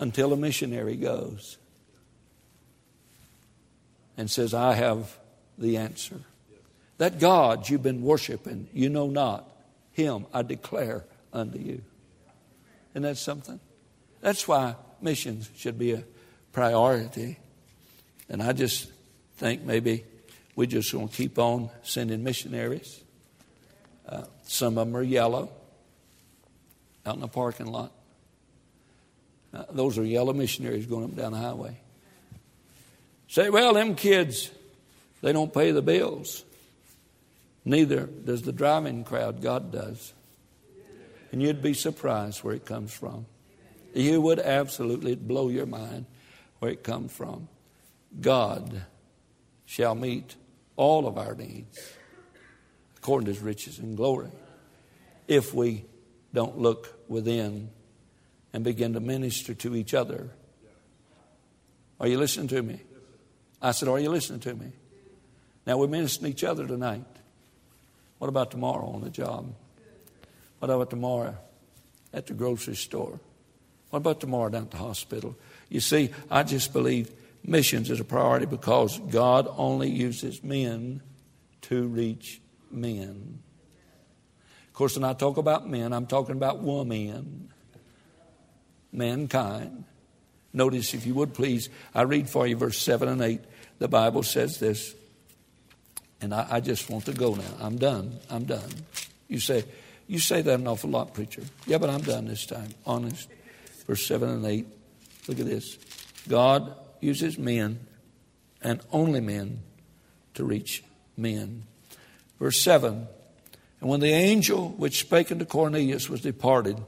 until 0.00 0.32
a 0.32 0.36
missionary 0.36 0.96
goes 0.96 1.58
and 4.16 4.30
says, 4.30 4.54
I 4.54 4.74
have 4.74 5.16
the 5.56 5.76
answer. 5.76 6.20
That 6.98 7.20
God 7.20 7.68
you've 7.68 7.82
been 7.82 8.02
worshiping, 8.02 8.68
you 8.72 8.88
know 8.88 9.06
not, 9.06 9.48
him 9.92 10.26
I 10.34 10.42
declare 10.42 11.04
unto 11.32 11.58
you. 11.58 11.82
And 12.94 13.04
that's 13.04 13.20
something. 13.20 13.60
That's 14.20 14.48
why 14.48 14.74
missions 15.02 15.50
should 15.56 15.78
be 15.78 15.92
a 15.92 16.04
priority. 16.52 17.38
And 18.28 18.42
I 18.42 18.52
just 18.52 18.90
think 19.36 19.62
maybe 19.62 20.04
we 20.56 20.66
just 20.66 20.92
going 20.92 21.08
to 21.08 21.14
keep 21.14 21.38
on 21.38 21.70
sending 21.82 22.22
missionaries. 22.24 23.00
Uh, 24.08 24.24
some 24.44 24.78
of 24.78 24.86
them 24.86 24.96
are 24.96 25.02
yellow 25.02 25.50
out 27.06 27.14
in 27.14 27.20
the 27.20 27.28
parking 27.28 27.66
lot. 27.66 27.92
Uh, 29.52 29.64
those 29.70 29.98
are 29.98 30.04
yellow 30.04 30.32
missionaries 30.32 30.86
going 30.86 31.04
up 31.04 31.16
down 31.16 31.32
the 31.32 31.38
highway. 31.38 31.78
Say, 33.28 33.50
well, 33.50 33.74
them 33.74 33.94
kids, 33.94 34.50
they 35.22 35.32
don't 35.32 35.52
pay 35.52 35.70
the 35.70 35.82
bills. 35.82 36.44
Neither 37.64 38.06
does 38.06 38.42
the 38.42 38.52
driving 38.52 39.04
crowd. 39.04 39.42
God 39.42 39.70
does. 39.70 40.12
And 41.32 41.42
you'd 41.42 41.62
be 41.62 41.74
surprised 41.74 42.42
where 42.42 42.54
it 42.54 42.64
comes 42.64 42.92
from. 42.92 43.26
You 43.94 44.20
would 44.20 44.38
absolutely 44.38 45.14
blow 45.14 45.48
your 45.48 45.66
mind 45.66 46.06
where 46.58 46.70
it 46.70 46.82
comes 46.82 47.12
from. 47.12 47.48
God 48.20 48.82
shall 49.66 49.94
meet 49.94 50.34
all 50.76 51.06
of 51.06 51.18
our 51.18 51.34
needs 51.34 51.78
according 52.96 53.26
to 53.26 53.32
his 53.32 53.42
riches 53.42 53.78
and 53.78 53.96
glory 53.96 54.30
if 55.26 55.54
we 55.54 55.84
don't 56.32 56.58
look 56.58 56.98
within 57.08 57.70
and 58.52 58.64
begin 58.64 58.94
to 58.94 59.00
minister 59.00 59.54
to 59.54 59.76
each 59.76 59.94
other. 59.94 60.30
Are 62.00 62.06
you 62.06 62.18
listening 62.18 62.48
to 62.48 62.62
me? 62.62 62.80
I 63.60 63.72
said, 63.72 63.88
Are 63.88 63.98
you 63.98 64.10
listening 64.10 64.40
to 64.40 64.54
me? 64.54 64.72
Now 65.66 65.76
we're 65.78 65.88
ministering 65.88 66.32
to 66.32 66.36
each 66.36 66.44
other 66.44 66.66
tonight. 66.66 67.04
What 68.18 68.28
about 68.28 68.50
tomorrow 68.50 68.86
on 68.86 69.02
the 69.02 69.10
job? 69.10 69.52
What 70.58 70.70
about 70.70 70.90
tomorrow 70.90 71.36
at 72.12 72.26
the 72.26 72.34
grocery 72.34 72.76
store? 72.76 73.20
What 73.90 73.98
about 73.98 74.20
tomorrow 74.20 74.50
down 74.50 74.62
at 74.62 74.70
the 74.70 74.76
hospital? 74.78 75.36
You 75.68 75.80
see, 75.80 76.10
I 76.30 76.42
just 76.42 76.72
believe 76.72 77.10
missions 77.44 77.90
is 77.90 78.00
a 78.00 78.04
priority 78.04 78.46
because 78.46 78.98
God 79.10 79.48
only 79.56 79.88
uses 79.90 80.42
men 80.42 81.02
to 81.62 81.86
reach 81.86 82.40
men. 82.70 83.40
Of 84.68 84.74
course, 84.74 84.96
when 84.96 85.04
I 85.04 85.14
talk 85.14 85.36
about 85.36 85.68
men, 85.68 85.92
I'm 85.92 86.06
talking 86.06 86.36
about 86.36 86.60
woman, 86.60 87.50
mankind. 88.92 89.84
Notice, 90.52 90.94
if 90.94 91.06
you 91.06 91.14
would 91.14 91.34
please, 91.34 91.68
I 91.94 92.02
read 92.02 92.28
for 92.28 92.46
you 92.46 92.56
verse 92.56 92.78
7 92.78 93.08
and 93.08 93.20
8. 93.20 93.40
The 93.78 93.88
Bible 93.88 94.22
says 94.22 94.58
this, 94.58 94.94
and 96.20 96.34
I, 96.34 96.46
I 96.50 96.60
just 96.60 96.90
want 96.90 97.04
to 97.06 97.12
go 97.12 97.34
now. 97.34 97.54
I'm 97.60 97.76
done. 97.76 98.18
I'm 98.30 98.44
done. 98.44 98.68
You 99.28 99.40
say, 99.40 99.64
you 100.06 100.18
say 100.18 100.42
that 100.42 100.54
an 100.54 100.66
awful 100.66 100.90
lot, 100.90 101.14
preacher. 101.14 101.42
Yeah, 101.66 101.78
but 101.78 101.90
I'm 101.90 102.00
done 102.00 102.26
this 102.26 102.46
time. 102.46 102.70
Honest. 102.86 103.28
Verse 103.88 104.06
7 104.06 104.28
and 104.28 104.46
8. 104.46 104.66
Look 105.26 105.40
at 105.40 105.46
this. 105.46 105.78
God 106.28 106.74
uses 107.00 107.38
men 107.38 107.80
and 108.62 108.80
only 108.92 109.20
men 109.20 109.62
to 110.34 110.44
reach 110.44 110.84
men. 111.16 111.64
Verse 112.38 112.60
7 112.60 113.08
And 113.80 113.90
when 113.90 114.00
the 114.00 114.12
angel 114.12 114.68
which 114.70 115.00
spake 115.00 115.32
unto 115.32 115.44
Cornelius 115.44 116.08
was 116.08 116.20
departed, 116.20 116.80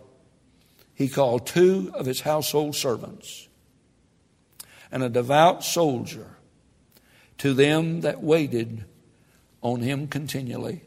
he 0.94 1.08
called 1.08 1.46
two 1.46 1.90
of 1.94 2.04
his 2.04 2.20
household 2.20 2.76
servants 2.76 3.48
and 4.92 5.02
a 5.02 5.08
devout 5.08 5.64
soldier 5.64 6.36
to 7.38 7.54
them 7.54 8.02
that 8.02 8.22
waited 8.22 8.84
on 9.62 9.80
him 9.80 10.06
continually. 10.06 10.82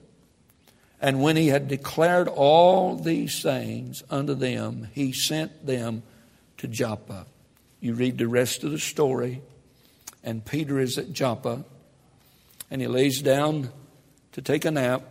And 1.03 1.21
when 1.21 1.35
he 1.35 1.49
had 1.49 1.67
declared 1.67 2.29
all 2.29 2.95
these 2.95 3.41
things 3.41 4.03
unto 4.09 4.33
them, 4.33 4.87
he 4.93 5.11
sent 5.11 5.65
them 5.65 6.01
to 6.59 6.67
Joppa. 6.69 7.25
You 7.81 7.93
read 7.93 8.17
the 8.17 8.29
rest 8.29 8.63
of 8.63 8.71
the 8.71 8.79
story, 8.79 9.41
and 10.23 10.45
Peter 10.45 10.79
is 10.79 10.97
at 10.97 11.11
Joppa, 11.11 11.65
and 12.71 12.79
he 12.79 12.87
lays 12.87 13.21
down 13.21 13.69
to 14.31 14.41
take 14.41 14.63
a 14.63 14.71
nap. 14.71 15.03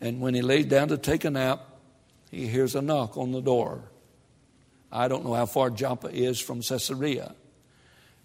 And 0.00 0.22
when 0.22 0.32
he 0.32 0.40
lays 0.40 0.64
down 0.64 0.88
to 0.88 0.96
take 0.96 1.26
a 1.26 1.30
nap, 1.30 1.66
he 2.30 2.46
hears 2.46 2.74
a 2.74 2.80
knock 2.80 3.18
on 3.18 3.32
the 3.32 3.42
door. 3.42 3.82
I 4.90 5.06
don't 5.08 5.22
know 5.22 5.34
how 5.34 5.44
far 5.44 5.68
Joppa 5.68 6.08
is 6.08 6.40
from 6.40 6.62
Caesarea, 6.62 7.34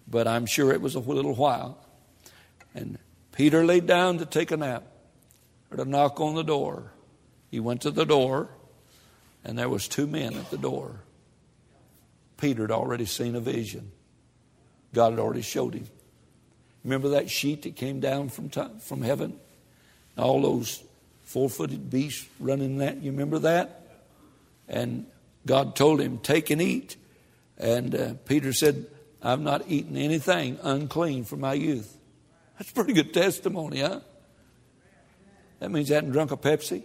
but 0.08 0.26
I'm 0.26 0.46
sure 0.46 0.72
it 0.72 0.80
was 0.80 0.94
a 0.94 1.00
little 1.00 1.34
while. 1.34 1.76
And 2.74 2.98
Peter 3.32 3.66
laid 3.66 3.86
down 3.86 4.16
to 4.16 4.24
take 4.24 4.50
a 4.50 4.56
nap. 4.56 4.84
A 5.80 5.84
knock 5.84 6.20
on 6.20 6.34
the 6.34 6.42
door. 6.42 6.92
He 7.50 7.60
went 7.60 7.82
to 7.82 7.90
the 7.90 8.04
door, 8.04 8.48
and 9.44 9.58
there 9.58 9.68
was 9.68 9.88
two 9.88 10.06
men 10.06 10.34
at 10.34 10.50
the 10.50 10.58
door. 10.58 11.00
Peter 12.36 12.62
had 12.62 12.70
already 12.70 13.06
seen 13.06 13.34
a 13.34 13.40
vision. 13.40 13.92
God 14.92 15.10
had 15.10 15.20
already 15.20 15.42
showed 15.42 15.74
him. 15.74 15.86
Remember 16.84 17.10
that 17.10 17.30
sheet 17.30 17.62
that 17.62 17.76
came 17.76 18.00
down 18.00 18.28
from, 18.28 18.50
time, 18.50 18.78
from 18.78 19.02
heaven? 19.02 19.38
All 20.18 20.42
those 20.42 20.82
four 21.22 21.48
footed 21.48 21.90
beasts 21.90 22.26
running 22.38 22.78
that. 22.78 23.02
You 23.02 23.10
remember 23.10 23.38
that? 23.40 24.02
And 24.68 25.06
God 25.46 25.76
told 25.76 26.00
him, 26.00 26.18
Take 26.18 26.50
and 26.50 26.60
eat. 26.60 26.96
And 27.58 27.94
uh, 27.94 28.14
Peter 28.26 28.52
said, 28.52 28.86
I've 29.22 29.40
not 29.40 29.64
eaten 29.68 29.96
anything 29.96 30.58
unclean 30.62 31.24
from 31.24 31.40
my 31.40 31.54
youth. 31.54 31.96
That's 32.58 32.70
pretty 32.70 32.92
good 32.92 33.14
testimony, 33.14 33.80
huh? 33.80 34.00
That 35.60 35.70
means 35.70 35.88
he 35.88 35.94
hadn't 35.94 36.12
drunk 36.12 36.30
a 36.30 36.36
Pepsi. 36.36 36.82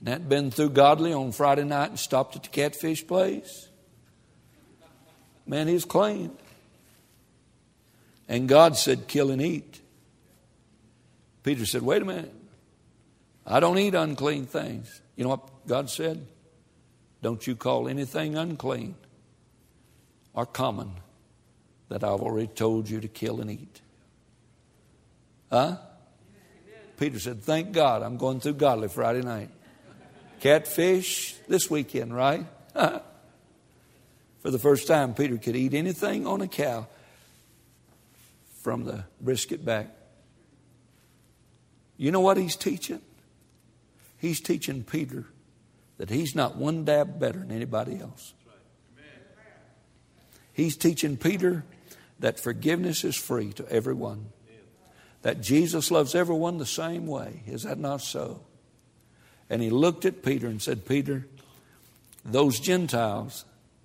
And 0.00 0.08
hadn't 0.08 0.28
been 0.28 0.50
through 0.50 0.70
godly 0.70 1.12
on 1.12 1.32
Friday 1.32 1.64
night 1.64 1.90
and 1.90 1.98
stopped 1.98 2.36
at 2.36 2.44
the 2.44 2.48
catfish 2.48 3.06
place. 3.06 3.68
Man, 5.46 5.66
he's 5.66 5.84
clean. 5.84 6.30
And 8.28 8.48
God 8.48 8.76
said, 8.76 9.08
kill 9.08 9.30
and 9.30 9.40
eat. 9.40 9.80
Peter 11.42 11.64
said, 11.64 11.82
wait 11.82 12.02
a 12.02 12.04
minute. 12.04 12.34
I 13.46 13.58
don't 13.58 13.78
eat 13.78 13.94
unclean 13.94 14.44
things. 14.46 15.00
You 15.16 15.24
know 15.24 15.30
what 15.30 15.66
God 15.66 15.88
said? 15.88 16.26
Don't 17.22 17.44
you 17.46 17.56
call 17.56 17.88
anything 17.88 18.36
unclean 18.36 18.94
or 20.34 20.46
common 20.46 20.92
that 21.88 22.04
I've 22.04 22.20
already 22.20 22.48
told 22.48 22.88
you 22.88 23.00
to 23.00 23.08
kill 23.08 23.40
and 23.40 23.50
eat. 23.50 23.80
Huh? 25.50 25.76
Peter 26.98 27.18
said, 27.18 27.42
Thank 27.42 27.72
God 27.72 28.02
I'm 28.02 28.16
going 28.16 28.40
through 28.40 28.54
godly 28.54 28.88
Friday 28.88 29.22
night. 29.22 29.50
Catfish 30.40 31.34
this 31.48 31.70
weekend, 31.70 32.14
right? 32.14 32.46
For 32.74 34.50
the 34.50 34.58
first 34.58 34.86
time, 34.86 35.14
Peter 35.14 35.36
could 35.36 35.56
eat 35.56 35.74
anything 35.74 36.26
on 36.26 36.40
a 36.40 36.48
cow 36.48 36.86
from 38.62 38.84
the 38.84 39.04
brisket 39.20 39.64
back. 39.64 39.88
You 41.96 42.12
know 42.12 42.20
what 42.20 42.36
he's 42.36 42.54
teaching? 42.54 43.00
He's 44.18 44.40
teaching 44.40 44.84
Peter 44.84 45.26
that 45.96 46.10
he's 46.10 46.34
not 46.34 46.56
one 46.56 46.84
dab 46.84 47.18
better 47.18 47.40
than 47.40 47.50
anybody 47.50 48.00
else. 48.00 48.34
He's 50.52 50.76
teaching 50.76 51.16
Peter 51.16 51.64
that 52.18 52.40
forgiveness 52.40 53.04
is 53.04 53.16
free 53.16 53.52
to 53.54 53.68
everyone, 53.68 54.26
that 55.22 55.40
Jesus 55.40 55.90
loves 55.90 56.14
everyone 56.14 56.58
the 56.58 56.66
same 56.66 57.06
way. 57.06 57.42
Is 57.46 57.64
that 57.64 57.78
not 57.78 58.00
so? 58.00 58.40
And 59.50 59.62
he 59.62 59.70
looked 59.70 60.04
at 60.04 60.22
Peter 60.22 60.46
and 60.46 60.60
said, 60.60 60.86
Peter, 60.86 61.26
those 62.24 62.60
Gentiles 62.60 63.44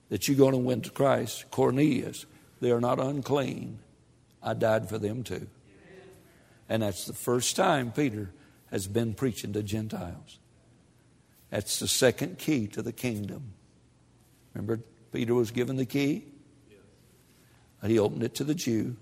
that 0.09 0.27
you're 0.27 0.37
going 0.37 0.51
to 0.51 0.57
win 0.57 0.81
to 0.81 0.91
Christ, 0.91 1.45
Cornelius, 1.51 2.25
they 2.61 2.71
are 2.71 2.81
not 2.81 2.99
unclean. 2.99 3.79
I 4.41 4.53
died 4.53 4.89
for 4.89 4.97
them 4.97 5.23
too. 5.23 5.47
And 6.69 6.83
that's 6.83 7.05
the 7.05 7.13
first 7.13 7.55
time 7.55 7.91
Peter 7.91 8.29
has 8.71 8.87
been 8.87 9.13
preaching 9.13 9.53
to 9.53 9.63
Gentiles. 9.63 10.39
That's 11.49 11.79
the 11.79 11.87
second 11.87 12.39
key 12.39 12.67
to 12.67 12.81
the 12.81 12.91
kingdom. 12.91 13.53
Remember, 14.53 14.79
Peter 15.11 15.33
was 15.33 15.51
given 15.51 15.75
the 15.75 15.85
key? 15.85 16.25
He 17.85 17.99
opened 17.99 18.23
it 18.23 18.35
to 18.35 18.43
the 18.43 18.55
Jew. 18.55 18.95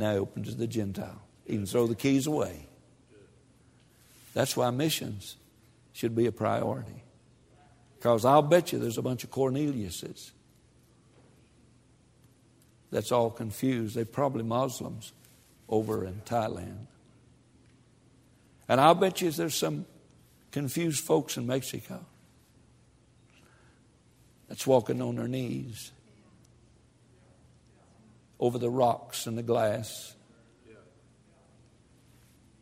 Now 0.00 0.12
open 0.14 0.44
to 0.44 0.54
the 0.54 0.66
Gentile. 0.66 1.20
Even 1.46 1.66
throw 1.66 1.86
the 1.86 1.94
keys 1.94 2.26
away. 2.26 2.66
That's 4.32 4.56
why 4.56 4.70
missions 4.70 5.36
should 5.92 6.16
be 6.16 6.24
a 6.24 6.32
priority. 6.32 7.02
Because 7.98 8.24
I'll 8.24 8.40
bet 8.40 8.72
you 8.72 8.78
there's 8.78 8.96
a 8.96 9.02
bunch 9.02 9.24
of 9.24 9.30
Corneliuses 9.30 10.30
that's 12.90 13.12
all 13.12 13.28
confused. 13.28 13.94
They're 13.94 14.06
probably 14.06 14.42
Muslims 14.42 15.12
over 15.68 16.06
in 16.06 16.22
Thailand. 16.24 16.86
And 18.70 18.80
I'll 18.80 18.94
bet 18.94 19.20
you 19.20 19.30
there's 19.30 19.54
some 19.54 19.84
confused 20.50 21.04
folks 21.04 21.36
in 21.36 21.46
Mexico 21.46 22.06
that's 24.48 24.66
walking 24.66 25.02
on 25.02 25.16
their 25.16 25.28
knees 25.28 25.92
over 28.40 28.58
the 28.58 28.70
rocks 28.70 29.26
and 29.26 29.36
the 29.36 29.42
glass, 29.42 30.14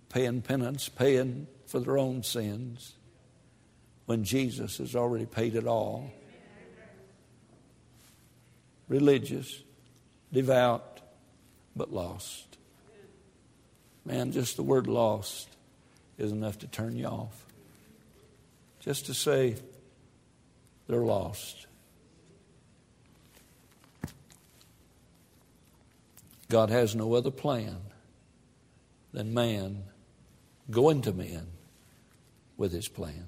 paying 0.09 0.43
penance, 0.43 0.89
paying 0.89 1.47
for 1.66 1.79
their 1.79 1.97
own 1.97 2.22
sins 2.24 2.95
when 4.07 4.24
Jesus 4.24 4.79
has 4.79 4.97
already 4.97 5.24
paid 5.24 5.55
it 5.55 5.66
all. 5.66 6.11
Religious, 8.89 9.62
devout, 10.33 11.01
but 11.76 11.93
lost. 11.93 12.57
Man, 14.05 14.33
just 14.33 14.57
the 14.57 14.62
word 14.62 14.87
lost 14.87 15.49
is 16.16 16.33
enough 16.33 16.59
to 16.61 16.66
turn 16.66 16.97
you 16.97 17.07
off. 17.07 17.45
Just 18.81 19.07
to 19.07 19.14
say 19.14 19.57
they're 20.89 21.05
lost. 21.05 21.67
God 26.49 26.70
has 26.70 26.94
no 26.94 27.14
other 27.14 27.30
plan 27.30 27.76
than 29.12 29.34
man 29.34 29.84
going 30.70 31.03
to 31.03 31.12
men 31.12 31.46
with 32.57 32.72
his 32.72 32.88
plan. 32.88 33.26